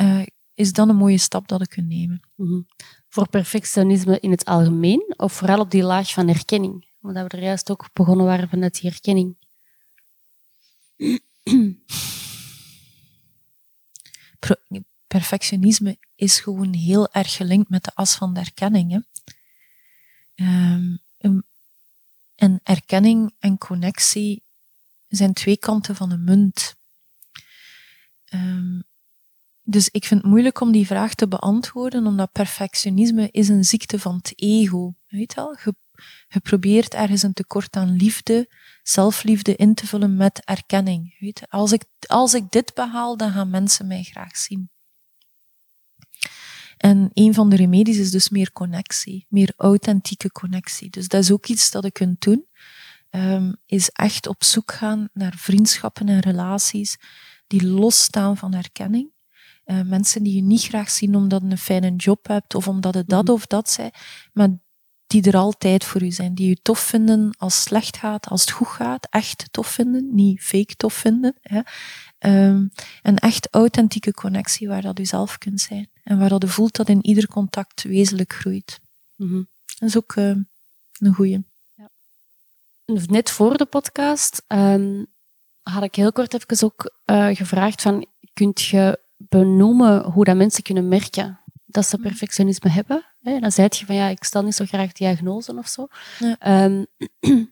uh, 0.00 0.26
is 0.54 0.72
dan 0.72 0.88
een 0.88 0.96
mooie 0.96 1.18
stap 1.18 1.48
dat 1.48 1.60
ik 1.60 1.68
kunt 1.68 1.88
nemen. 1.88 2.20
Mm 2.34 2.66
Voor 3.08 3.28
perfectionisme 3.28 4.20
in 4.20 4.30
het 4.30 4.44
algemeen, 4.44 5.14
of 5.16 5.32
vooral 5.32 5.60
op 5.60 5.70
die 5.70 5.82
laag 5.82 6.12
van 6.12 6.28
herkenning? 6.28 6.86
Omdat 7.00 7.32
we 7.32 7.36
er 7.36 7.44
juist 7.44 7.70
ook 7.70 7.88
begonnen 7.92 8.26
waren 8.26 8.48
vanuit 8.48 8.80
die 8.80 8.90
herkenning. 8.90 9.36
Perfectionisme 15.06 15.98
is 16.14 16.40
gewoon 16.40 16.74
heel 16.74 17.12
erg 17.12 17.36
gelinkt 17.36 17.70
met 17.70 17.84
de 17.84 17.90
as 17.94 18.14
van 18.14 18.34
de 18.34 18.40
erkenning. 18.40 18.92
Hè? 18.92 18.98
Um, 20.44 21.42
en 22.38 22.60
erkenning 22.62 23.34
en 23.38 23.58
connectie 23.58 24.42
zijn 25.08 25.32
twee 25.32 25.58
kanten 25.58 25.96
van 25.96 26.10
een 26.10 26.24
munt. 26.24 26.76
Um, 28.34 28.86
dus 29.70 29.88
ik 29.88 30.04
vind 30.04 30.20
het 30.20 30.30
moeilijk 30.30 30.60
om 30.60 30.72
die 30.72 30.86
vraag 30.86 31.14
te 31.14 31.28
beantwoorden, 31.28 32.06
omdat 32.06 32.32
perfectionisme 32.32 33.28
is 33.30 33.48
een 33.48 33.64
ziekte 33.64 33.98
van 33.98 34.16
het 34.16 34.32
ego. 34.36 34.94
Weet 35.08 35.32
je 35.32 35.40
wel? 35.40 35.56
Je, 36.28 36.40
probeert 36.40 36.94
ergens 36.94 37.22
een 37.22 37.32
tekort 37.32 37.76
aan 37.76 37.96
liefde, 37.96 38.48
zelfliefde 38.82 39.56
in 39.56 39.74
te 39.74 39.86
vullen 39.86 40.16
met 40.16 40.44
erkenning. 40.44 41.16
Weet 41.18 41.38
je? 41.38 41.46
Als, 41.48 41.72
ik, 41.72 41.84
als 42.06 42.34
ik 42.34 42.50
dit 42.50 42.74
behaal, 42.74 43.16
dan 43.16 43.32
gaan 43.32 43.50
mensen 43.50 43.86
mij 43.86 44.02
graag 44.02 44.36
zien. 44.36 44.70
En 46.76 47.10
een 47.14 47.34
van 47.34 47.50
de 47.50 47.56
remedies 47.56 47.98
is 47.98 48.10
dus 48.10 48.28
meer 48.28 48.52
connectie, 48.52 49.26
meer 49.28 49.52
authentieke 49.56 50.32
connectie. 50.32 50.90
Dus 50.90 51.08
dat 51.08 51.22
is 51.22 51.30
ook 51.30 51.46
iets 51.46 51.70
dat 51.70 51.84
je 51.84 51.90
kunt 51.90 52.20
doen 52.20 52.46
um, 53.10 53.56
is 53.66 53.88
echt 53.88 54.26
op 54.26 54.44
zoek 54.44 54.72
gaan 54.72 55.08
naar 55.12 55.34
vriendschappen 55.36 56.08
en 56.08 56.20
relaties 56.20 56.96
die 57.46 57.66
losstaan 57.66 58.36
van 58.36 58.54
herkenning. 58.54 59.10
Uh, 59.66 59.82
mensen 59.82 60.22
die 60.22 60.34
je 60.34 60.42
niet 60.42 60.62
graag 60.62 60.90
zien 60.90 61.14
omdat 61.14 61.42
je 61.42 61.48
een 61.50 61.58
fijne 61.58 61.96
job 61.96 62.26
hebt 62.26 62.54
of 62.54 62.68
omdat 62.68 62.94
het 62.94 63.08
dat 63.08 63.24
mhm. 63.24 63.32
of 63.32 63.46
dat 63.46 63.70
zijn, 63.70 63.90
maar 64.32 64.48
die 65.06 65.22
er 65.22 65.36
altijd 65.36 65.84
voor 65.84 66.02
u 66.02 66.10
zijn, 66.10 66.34
die 66.34 66.48
je 66.48 66.62
tof 66.62 66.78
vinden 66.78 67.34
als 67.38 67.54
het 67.54 67.62
slecht 67.62 67.96
gaat, 67.96 68.28
als 68.28 68.40
het 68.40 68.50
goed 68.50 68.68
gaat, 68.68 69.06
echt 69.10 69.48
tof 69.50 69.66
vinden, 69.66 70.14
niet 70.14 70.42
fake 70.42 70.76
tof 70.76 70.94
vinden. 70.94 71.34
Hè. 71.40 71.60
Um, 72.18 72.70
een 73.02 73.18
echt 73.18 73.48
authentieke 73.50 74.12
connectie 74.12 74.68
waar 74.68 74.82
dat 74.82 74.98
u 74.98 75.04
zelf 75.04 75.38
kunt 75.38 75.60
zijn 75.60 75.88
en 76.02 76.18
waar 76.18 76.28
dat 76.28 76.44
u 76.44 76.48
voelt 76.48 76.76
dat 76.76 76.88
in 76.88 77.06
ieder 77.06 77.26
contact 77.26 77.82
wezenlijk 77.82 78.32
groeit. 78.32 78.80
Mm 79.16 79.28
-hmm. 79.28 79.48
Dat 79.78 79.88
is 79.88 79.96
ook 79.96 80.16
uh, 80.16 80.36
een 80.98 81.14
goeie 81.14 81.44
net 82.88 83.30
voor 83.30 83.56
de 83.56 83.64
podcast 83.64 84.42
um, 84.48 85.06
had 85.62 85.82
ik 85.82 85.94
heel 85.94 86.12
kort 86.12 86.34
even 86.34 86.66
ook 86.66 86.96
uh, 87.06 87.28
gevraagd 87.36 87.82
van, 87.82 88.06
kunt 88.32 88.60
je 88.60 88.98
benoemen 89.16 90.04
hoe 90.04 90.24
dat 90.24 90.36
mensen 90.36 90.62
kunnen 90.62 90.88
merken 90.88 91.40
dat 91.66 91.86
ze 91.86 91.98
perfectionisme 91.98 92.70
hebben? 92.70 93.04
Hè, 93.22 93.38
dan 93.38 93.52
zei 93.52 93.68
je 93.70 93.86
van 93.86 93.94
ja, 93.94 94.08
ik 94.08 94.24
stel 94.24 94.42
niet 94.42 94.54
zo 94.54 94.64
graag 94.64 94.92
diagnose 94.92 95.56
of 95.56 95.68
zo. 95.68 95.86
Ja. 96.18 96.36
Ehm, 96.38 96.84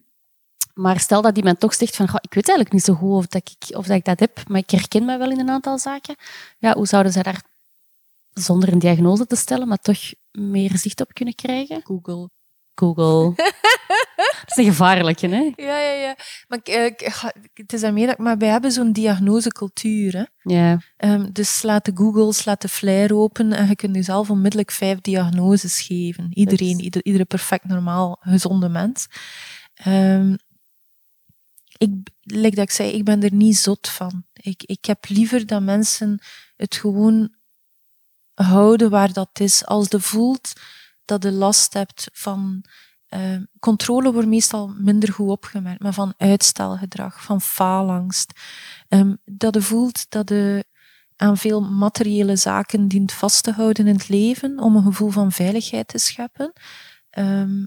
maar 0.85 1.01
stel 1.01 1.23
dat 1.23 1.37
iemand 1.37 1.61
toch 1.61 1.75
zegt 1.75 1.97
van, 1.97 2.09
"Goh, 2.09 2.19
ik 2.21 2.35
weet 2.35 2.49
eigenlijk 2.49 2.73
niet 2.73 2.85
zo 2.85 2.95
goed 2.95 3.17
of, 3.17 3.27
dat 3.27 3.51
ik, 3.59 3.77
of 3.77 3.87
dat 3.87 3.97
ik 3.97 4.05
dat 4.05 4.21
heb, 4.21 4.49
maar 4.49 4.61
ik 4.61 4.71
herken 4.71 5.05
me 5.05 5.19
wel 5.19 5.31
in 5.31 5.41
een 5.41 5.51
aantal 5.51 5.79
zaken. 5.79 6.17
Ja, 6.59 6.75
hoe 6.75 6.87
zouden 6.87 7.13
zij 7.13 7.23
daar 7.23 7.43
zonder 8.33 8.73
een 8.73 8.79
diagnose 8.79 9.27
te 9.27 9.37
stellen, 9.37 9.69
maar 9.69 9.81
toch 9.81 9.99
meer 10.31 10.79
zicht 10.79 11.01
op 11.01 11.15
kunnen 11.15 11.35
krijgen? 11.35 11.83
Google. 11.85 12.29
Google. 12.79 13.35
dat 14.17 14.45
is 14.47 14.57
een 14.57 14.65
gevaarlijke, 14.65 15.29
hè? 15.29 15.53
Ja, 15.57 15.79
ja, 15.79 15.91
ja. 15.93 16.17
Maar 16.49 16.59
ik, 16.59 16.69
eh, 16.69 16.85
ik- 16.85 17.51
het 17.55 17.73
is 17.73 17.81
daarmee 17.81 18.07
dat 18.07 18.19
maar 18.19 18.39
wij 18.39 18.49
hebben 18.49 18.73
zo'n 18.73 18.93
diagnosecultuur. 18.93 20.13
Hè? 20.17 20.25
Ja. 20.55 20.79
Ehm, 20.97 21.33
dus 21.33 21.59
slaat 21.59 21.85
de 21.85 21.93
Google, 21.95 22.33
slaat 22.33 22.63
de 22.63 22.69
Flair 22.69 23.15
open 23.15 23.53
en 23.53 23.69
je 23.69 23.77
kunt 23.77 23.95
jezelf 23.97 24.31
onmiddellijk 24.31 24.71
vijf 24.71 25.01
diagnoses 25.01 25.81
geven. 25.81 26.29
Iedereen, 26.31 26.81
ieder, 26.81 27.05
iedere 27.05 27.25
perfect 27.25 27.65
normaal, 27.65 28.17
gezonde 28.21 28.69
mens. 28.69 29.07
Ehm, 29.75 30.35
ik, 31.79 31.91
like 32.23 32.55
dat 32.57 32.65
ik 32.65 32.71
zei, 32.71 32.91
ik 32.91 33.05
ben 33.05 33.23
er 33.23 33.33
niet 33.33 33.57
zot 33.57 33.89
van. 33.89 34.25
Ik, 34.33 34.63
ik 34.63 34.85
heb 34.85 35.05
liever 35.09 35.47
dat 35.47 35.63
mensen 35.63 36.19
het 36.57 36.75
gewoon 36.75 37.35
houden 38.35 38.91
waar 38.91 39.13
dat 39.13 39.41
is. 39.41 39.65
Als 39.65 39.87
je 39.89 40.01
voelt 40.01 40.53
dat 41.07 41.23
je 41.23 41.33
last 41.33 41.73
hebt 41.73 42.09
van... 42.13 42.65
ehm, 43.07 43.45
controle 43.59 44.13
wordt 44.13 44.29
meestal 44.29 44.69
minder 44.69 45.13
goed 45.13 45.29
opgemerkt, 45.29 45.83
maar 45.83 45.93
van 45.93 46.15
uitstelgedrag, 46.17 47.23
van 47.23 47.41
faalangst. 47.41 48.33
Ehm, 48.89 49.15
dat 49.25 49.55
je 49.55 49.63
voelt 49.63 50.11
dat 50.11 50.29
je 50.29 50.65
aan 51.17 51.37
veel 51.37 51.61
materiële 51.61 52.37
zaken 52.37 52.89
dient 52.89 53.13
vast 53.13 53.43
te 53.43 53.51
houden 53.53 53.87
in 53.87 53.95
het 53.95 54.09
leven 54.09 54.59
om 54.59 54.77
een 54.77 54.83
gevoel 54.83 55.11
van 55.11 55.33
veiligheid 55.33 55.89
te 55.89 55.99
scheppen. 55.99 56.53
Ehm, 57.11 57.65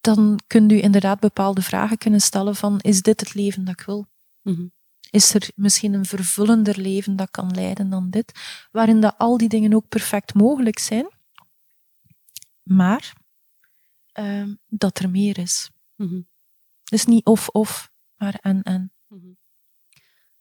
dan 0.00 0.40
kunt 0.46 0.72
u 0.72 0.80
inderdaad 0.80 1.20
bepaalde 1.20 1.62
vragen 1.62 1.98
kunnen 1.98 2.20
stellen 2.20 2.56
van, 2.56 2.80
is 2.80 3.02
dit 3.02 3.20
het 3.20 3.34
leven 3.34 3.64
dat 3.64 3.80
ik 3.80 3.86
wil? 3.86 4.06
Mhm. 4.42 4.66
Is 5.10 5.34
er 5.34 5.50
misschien 5.54 5.94
een 5.94 6.04
vervullender 6.04 6.78
leven 6.80 7.16
dat 7.16 7.30
kan 7.30 7.50
leiden 7.54 7.90
dan 7.90 8.10
dit? 8.10 8.32
Waarin 8.70 9.00
dat 9.00 9.14
al 9.18 9.36
die 9.36 9.48
dingen 9.48 9.74
ook 9.74 9.88
perfect 9.88 10.34
mogelijk 10.34 10.78
zijn, 10.78 11.08
maar 12.62 13.12
ehm, 14.12 14.54
dat 14.66 14.98
er 14.98 15.10
meer 15.10 15.38
is. 15.38 15.70
Mhm. 15.94 16.20
Dus 16.84 17.04
niet 17.04 17.24
of-of, 17.24 17.90
maar 18.16 18.38
en-en. 18.40 18.92
Mhm. 19.08 19.26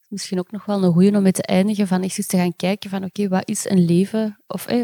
Misschien 0.08 0.40
ook 0.40 0.52
nog 0.52 0.66
wel 0.66 0.84
een 0.84 0.94
goeie 0.94 1.16
om 1.16 1.22
mee 1.22 1.32
te 1.32 1.42
eindigen 1.42 1.88
van 1.88 2.02
echt 2.02 2.18
eens 2.18 2.28
te 2.28 2.38
gaan 2.38 2.56
kijken 2.56 2.90
van 2.90 3.04
oké, 3.04 3.28
wat 3.28 3.48
is 3.50 3.70
een 3.70 3.86
leven? 3.86 4.38
Of 4.48 4.66
eh, 4.66 4.84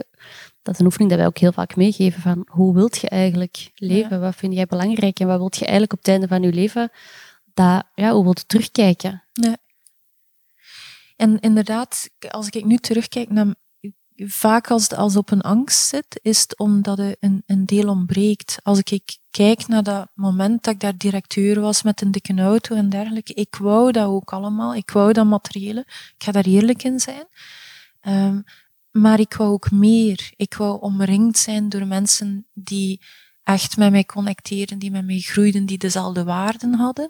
dat 0.62 0.74
is 0.74 0.80
een 0.80 0.86
oefening 0.86 1.10
dat 1.10 1.20
wij 1.20 1.28
ook 1.28 1.38
heel 1.38 1.52
vaak 1.52 1.76
meegeven 1.76 2.22
van 2.22 2.48
hoe 2.50 2.74
wilt 2.74 2.98
je 2.98 3.10
eigenlijk 3.10 3.72
leven? 3.76 4.22
Wat 4.22 4.36
vind 4.36 4.54
jij 4.54 4.66
belangrijk 4.66 5.20
en 5.20 5.28
wat 5.28 5.38
wilt 5.38 5.56
je 5.56 5.62
eigenlijk 5.62 5.94
op 5.94 6.00
het 6.00 6.08
einde 6.08 6.28
van 6.28 6.42
je 6.42 6.54
leven? 6.54 6.92
Dat, 7.54 7.84
ja, 7.96 8.12
hoe 8.12 8.24
wilt 8.24 8.40
je 8.40 8.46
terugkijken? 8.46 9.24
En 11.24 11.40
inderdaad, 11.40 12.10
als 12.30 12.50
ik 12.50 12.66
nu 12.66 12.78
terugkijk 12.78 13.30
naar 13.30 13.56
vaak 14.16 14.72
als 14.72 14.84
het 14.84 14.96
als 14.96 15.16
op 15.16 15.32
een 15.32 15.42
angst 15.42 15.88
zit, 15.88 16.20
is 16.22 16.42
het 16.42 16.58
omdat 16.58 17.00
er 17.00 17.16
een, 17.20 17.44
een 17.46 17.66
deel 17.66 17.90
ontbreekt. 17.90 18.60
Als 18.64 18.80
ik 18.80 19.18
kijk 19.32 19.68
naar 19.68 19.84
dat 19.84 20.10
moment 20.14 20.64
dat 20.64 20.74
ik 20.74 20.80
daar 20.80 20.98
directeur 20.98 21.62
was 21.62 21.84
met 21.84 22.02
een 22.02 22.12
dikke 22.12 22.42
auto 22.42 22.76
en 22.76 22.90
dergelijke, 22.90 23.34
ik 23.34 23.56
wou 23.56 23.92
dat 23.92 24.08
ook 24.08 24.34
allemaal. 24.34 24.76
Ik 24.76 24.92
wou 24.92 25.14
dat 25.14 25.26
materiële. 25.26 25.80
Ik 25.88 26.24
ga 26.24 26.32
daar 26.32 26.46
eerlijk 26.46 26.84
in 26.84 27.00
zijn. 27.00 27.28
Ehm, 28.02 28.42
maar 28.92 29.20
ik 29.20 29.34
wou 29.34 29.52
ook 29.52 29.72
meer. 29.72 30.32
Ik 30.36 30.54
wou 30.54 30.82
omringd 30.82 31.38
zijn 31.38 31.70
door 31.70 31.88
mensen 31.88 32.48
die 32.54 33.02
echt 33.44 33.78
met 33.78 33.92
mij 33.92 34.06
connecteerden, 34.06 34.80
die 34.80 34.92
met 34.92 35.06
mij 35.06 35.20
groeiden, 35.20 35.66
die 35.66 35.78
dezelfde 35.78 36.24
waarden 36.24 36.74
hadden. 36.74 37.10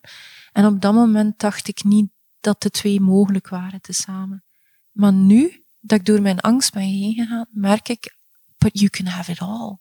En 0.51 0.65
op 0.65 0.81
dat 0.81 0.93
moment 0.93 1.39
dacht 1.39 1.67
ik 1.67 1.83
niet 1.83 2.09
dat 2.43 2.61
de 2.61 2.69
twee 2.69 2.99
mogelijk 2.99 3.49
waren 3.49 3.81
tezamen. 3.81 4.43
Maar 4.91 5.13
nu 5.13 5.63
dat 5.79 5.99
ik 5.99 6.05
door 6.05 6.21
mijn 6.21 6.39
angst 6.39 6.73
ben 6.73 6.81
heen 6.81 7.13
gegaan, 7.13 7.47
merk 7.49 7.89
ik, 7.89 8.15
but 8.57 8.79
you 8.79 8.89
can 8.89 9.05
have 9.05 9.31
it 9.31 9.39
all. 9.39 9.77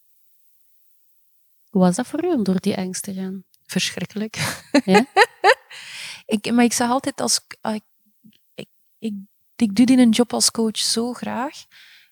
Hoe 1.71 1.83
was 1.83 1.97
dat 1.97 2.07
voor 2.07 2.25
u 2.25 2.29
om 2.29 2.43
door 2.43 2.61
die 2.61 2.77
angst 2.77 3.03
te 3.03 3.15
gaan? 3.15 3.45
Verschrikkelijk. 3.67 4.63
Ja? 4.85 5.07
ik, 6.35 6.53
maar 6.53 6.65
ik 6.65 6.73
zeg 6.73 6.89
altijd, 6.89 7.21
als, 7.21 7.41
ah, 7.61 7.75
ik, 7.75 7.85
ik, 8.55 8.69
ik, 8.99 9.15
ik 9.57 9.77
doe 9.77 9.87
die 9.87 9.99
een 9.99 10.11
job 10.11 10.33
als 10.33 10.51
coach 10.51 10.79
zo 10.79 11.13
graag. 11.13 11.65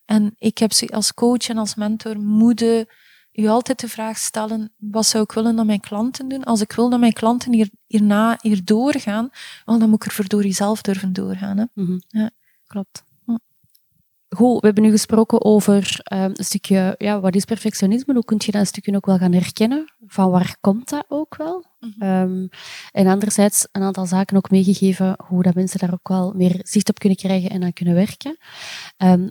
En 0.04 0.34
ik 0.38 0.58
heb 0.58 0.72
ze 0.72 0.88
als 0.88 1.14
coach 1.14 1.48
en 1.48 1.58
als 1.58 1.74
mentor 1.74 2.20
moeten 2.20 2.88
u 3.40 3.46
altijd 3.46 3.80
de 3.80 3.88
vraag 3.88 4.18
stellen, 4.18 4.72
wat 4.76 5.06
zou 5.06 5.24
ik 5.24 5.32
willen 5.32 5.56
dat 5.56 5.66
mijn 5.66 5.80
klanten 5.80 6.28
doen? 6.28 6.44
Als 6.44 6.60
ik 6.60 6.72
wil 6.72 6.90
dat 6.90 7.00
mijn 7.00 7.12
klanten 7.12 7.52
hier, 7.52 7.70
hierna 7.86 8.38
hier 8.40 8.64
doorgaan, 8.64 9.30
wel, 9.64 9.78
dan 9.78 9.90
moet 9.90 10.02
ik 10.02 10.08
er 10.08 10.14
verdorie 10.14 10.52
zelf 10.52 10.82
durven 10.82 11.12
doorgaan. 11.12 11.58
Hè? 11.58 11.64
Mhm. 11.74 11.98
Ja. 12.08 12.30
Klopt. 12.66 13.04
Hm. 13.24 13.36
Goed, 14.28 14.60
we 14.60 14.66
hebben 14.66 14.84
nu 14.84 14.90
gesproken 14.90 15.44
over 15.44 16.00
ehm, 16.02 16.30
een 16.34 16.44
stukje, 16.44 16.94
ja, 16.98 17.20
wat 17.20 17.34
is 17.34 17.44
perfectionisme? 17.44 18.14
Hoe 18.14 18.24
kun 18.24 18.36
je 18.40 18.52
dat 18.52 18.60
een 18.60 18.66
stukje 18.66 18.96
ook 18.96 19.06
wel 19.06 19.18
gaan 19.18 19.32
herkennen? 19.32 19.92
Van 20.06 20.30
waar 20.30 20.56
komt 20.60 20.88
dat 20.88 21.04
ook 21.08 21.36
wel? 21.36 21.64
Mhm. 21.80 22.02
Ehm, 22.02 22.46
en 22.92 23.06
anderzijds 23.06 23.68
een 23.72 23.82
aantal 23.82 24.06
zaken 24.06 24.36
ook 24.36 24.50
meegegeven, 24.50 25.16
hoe 25.26 25.42
dat 25.42 25.54
mensen 25.54 25.78
daar 25.78 25.92
ook 25.92 26.08
wel 26.08 26.32
meer 26.32 26.60
zicht 26.62 26.88
op 26.88 26.98
kunnen 26.98 27.18
krijgen 27.18 27.50
en 27.50 27.62
aan 27.62 27.72
kunnen 27.72 27.94
werken. 27.94 28.36
Ehm, 28.96 29.28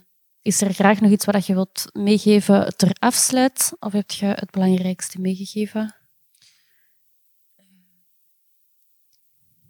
is 0.50 0.62
er 0.62 0.74
graag 0.74 1.02
nog 1.02 1.12
iets 1.12 1.26
wat 1.26 1.46
je 1.46 1.54
wilt 1.54 1.86
meegeven 1.94 2.78
ter 2.78 2.96
afsluit? 3.00 3.72
Of 3.80 3.92
heb 3.92 4.12
je 4.12 4.26
het 4.26 4.52
belangrijkste 4.52 5.22
meegegeven? 5.22 5.96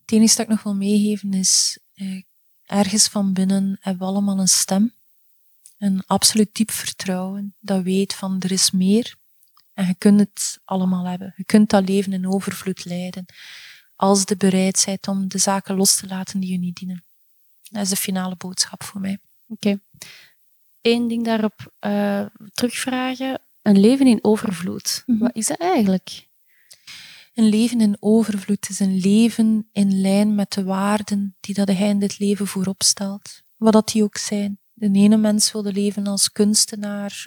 Het 0.01 0.11
enige 0.11 0.35
dat 0.35 0.45
ik 0.45 0.51
nog 0.51 0.63
wil 0.63 0.75
meegeven 0.75 1.33
is, 1.33 1.79
eh, 1.93 2.21
ergens 2.65 3.07
van 3.07 3.33
binnen 3.33 3.77
hebben 3.79 4.07
we 4.07 4.13
allemaal 4.13 4.39
een 4.39 4.47
stem. 4.47 4.93
Een 5.77 6.03
absoluut 6.05 6.55
diep 6.55 6.71
vertrouwen, 6.71 7.55
dat 7.59 7.83
weet 7.83 8.13
van 8.13 8.41
er 8.41 8.51
is 8.51 8.71
meer. 8.71 9.15
En 9.73 9.87
je 9.87 9.95
kunt 9.97 10.19
het 10.19 10.59
allemaal 10.65 11.05
hebben. 11.05 11.33
Je 11.37 11.43
kunt 11.43 11.69
dat 11.69 11.87
leven 11.87 12.13
in 12.13 12.27
overvloed 12.27 12.85
leiden. 12.85 13.25
Als 13.95 14.23
je 14.25 14.37
bereid 14.37 14.83
bent 14.85 15.07
om 15.07 15.27
de 15.27 15.37
zaken 15.37 15.75
los 15.75 15.95
te 15.95 16.07
laten 16.07 16.39
die 16.39 16.51
je 16.51 16.57
niet 16.57 16.75
dienen. 16.75 17.03
Dat 17.69 17.81
is 17.81 17.89
de 17.89 17.95
finale 17.95 18.35
boodschap 18.35 18.83
voor 18.83 19.01
mij. 19.01 19.19
Oké. 19.47 19.79
Eén 20.81 21.07
ding 21.07 21.25
daarop 21.25 21.73
eh, 21.79 22.25
terugvragen. 22.53 23.41
Een 23.61 23.79
leven 23.79 24.07
in 24.07 24.19
overvloed. 24.21 25.03
Mhm. 25.05 25.19
Wat 25.19 25.35
is 25.35 25.47
dat 25.47 25.59
eigenlijk? 25.59 26.27
Een 27.33 27.49
leven 27.49 27.81
in 27.81 27.97
overvloed 27.99 28.69
is 28.69 28.79
een 28.79 28.97
leven 28.97 29.69
in 29.71 30.01
lijn 30.01 30.35
met 30.35 30.51
de 30.53 30.63
waarden 30.63 31.35
die 31.39 31.55
dat 31.55 31.67
hij 31.67 31.89
in 31.89 31.99
dit 31.99 32.19
leven 32.19 32.47
voorop 32.47 32.83
stelt. 32.83 33.41
Wat 33.55 33.73
dat 33.73 33.87
die 33.87 34.03
ook 34.03 34.17
zijn. 34.17 34.59
De 34.73 34.89
ene 34.91 35.17
mens 35.17 35.51
wilde 35.51 35.73
leven 35.73 36.07
als 36.07 36.31
kunstenaar 36.31 37.25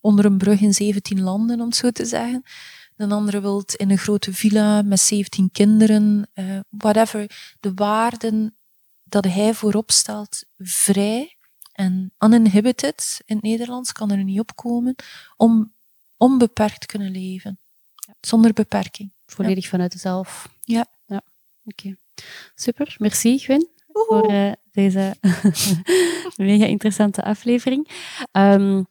onder 0.00 0.24
een 0.24 0.38
brug 0.38 0.60
in 0.60 0.74
17 0.74 1.20
landen, 1.20 1.60
om 1.60 1.66
het 1.66 1.76
zo 1.76 1.90
te 1.90 2.04
zeggen. 2.04 2.42
De 2.96 3.08
andere 3.08 3.40
wil 3.40 3.64
in 3.76 3.90
een 3.90 3.98
grote 3.98 4.32
villa 4.32 4.82
met 4.82 5.00
17 5.00 5.50
kinderen. 5.52 6.30
eh, 6.34 6.58
whatever. 6.68 7.54
De 7.60 7.74
waarden 7.74 8.56
dat 9.04 9.24
hij 9.24 9.54
voorop 9.54 9.90
stelt, 9.90 10.44
vrij 10.58 11.36
en 11.72 12.12
uninhibited 12.18 13.20
in 13.24 13.34
het 13.34 13.44
Nederlands, 13.44 13.92
kan 13.92 14.10
er 14.10 14.24
niet 14.24 14.40
opkomen, 14.40 14.94
om 15.36 15.72
onbeperkt 16.16 16.86
kunnen 16.86 17.10
leven. 17.10 17.58
Zonder 18.20 18.52
beperking. 18.52 19.12
Volledig 19.26 19.68
vanuit 19.68 19.92
jezelf. 19.92 20.48
Ja. 20.60 20.86
Ja, 21.06 21.22
oké. 21.64 21.96
Super. 22.54 22.96
Merci, 22.98 23.38
Gwen, 23.38 23.68
voor 23.92 24.28
eh, 24.30 24.52
deze 24.72 25.16
mega 26.36 26.64
interessante 26.64 27.24
aflevering. 27.24 27.88
Ehm 28.32 28.82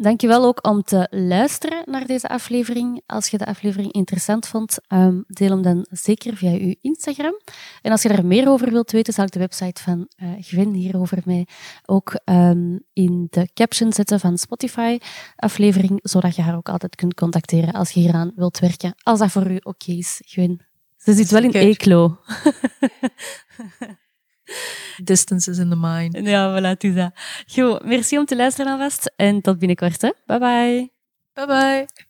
dankjewel 0.00 0.44
ook 0.44 0.66
om 0.66 0.82
te 0.82 1.06
luisteren 1.10 1.82
naar 1.84 2.06
deze 2.06 2.28
aflevering. 2.28 3.02
Als 3.06 3.28
je 3.28 3.38
de 3.38 3.46
aflevering 3.46 3.92
interessant 3.92 4.46
vond, 4.46 4.78
ehm, 4.86 5.20
deel 5.26 5.50
hem 5.50 5.62
dan 5.62 5.86
zeker 5.90 6.36
via 6.36 6.50
uw 6.50 6.74
Instagram. 6.80 7.40
En 7.82 7.90
als 7.90 8.02
je 8.02 8.08
er 8.08 8.26
meer 8.26 8.48
over 8.48 8.70
wilt 8.70 8.90
weten, 8.90 9.12
zal 9.12 9.24
ik 9.24 9.30
de 9.30 9.38
website 9.38 9.82
van 9.82 10.08
eh 10.16 10.28
Gwen 10.40 10.72
hierover 10.72 11.22
mij 11.24 11.46
ook 11.86 12.20
ehm, 12.24 12.78
in 12.92 13.26
de 13.30 13.48
caption 13.54 13.92
zetten 13.92 14.20
van 14.20 14.38
Spotify-aflevering, 14.38 15.98
zodat 16.02 16.36
je 16.36 16.42
haar 16.42 16.56
ook 16.56 16.68
altijd 16.68 16.94
kunt 16.94 17.14
contacteren 17.14 17.72
als 17.72 17.90
je 17.90 18.00
hieraan 18.00 18.32
wilt 18.34 18.58
werken. 18.58 18.94
Als 19.02 19.18
dat 19.18 19.30
voor 19.30 19.50
u 19.50 19.60
oké 19.62 19.92
is, 19.92 20.22
Gwen. 20.26 20.66
Ze 20.96 21.12
zit 21.12 21.30
wel 21.30 21.42
in 21.42 21.52
Zeker. 21.52 22.16
Eeklo. 24.98 25.04
Distance 25.04 25.50
is 25.50 25.58
in 25.58 25.70
the 25.70 25.76
mind. 25.76 26.18
Ja, 26.26 26.50
voilà, 26.50 26.68
het 26.68 26.84
is 26.84 26.94
dat. 26.94 27.12
Goed, 27.46 27.84
merci 27.84 28.18
om 28.18 28.24
te 28.24 28.36
luisteren 28.36 28.72
alvast 28.72 29.12
en 29.16 29.40
tot 29.40 29.58
binnenkort. 29.58 30.02
Hè. 30.02 30.10
Bye 30.26 30.38
bye. 30.38 30.92
Bye 31.32 31.46
bye. 31.46 32.06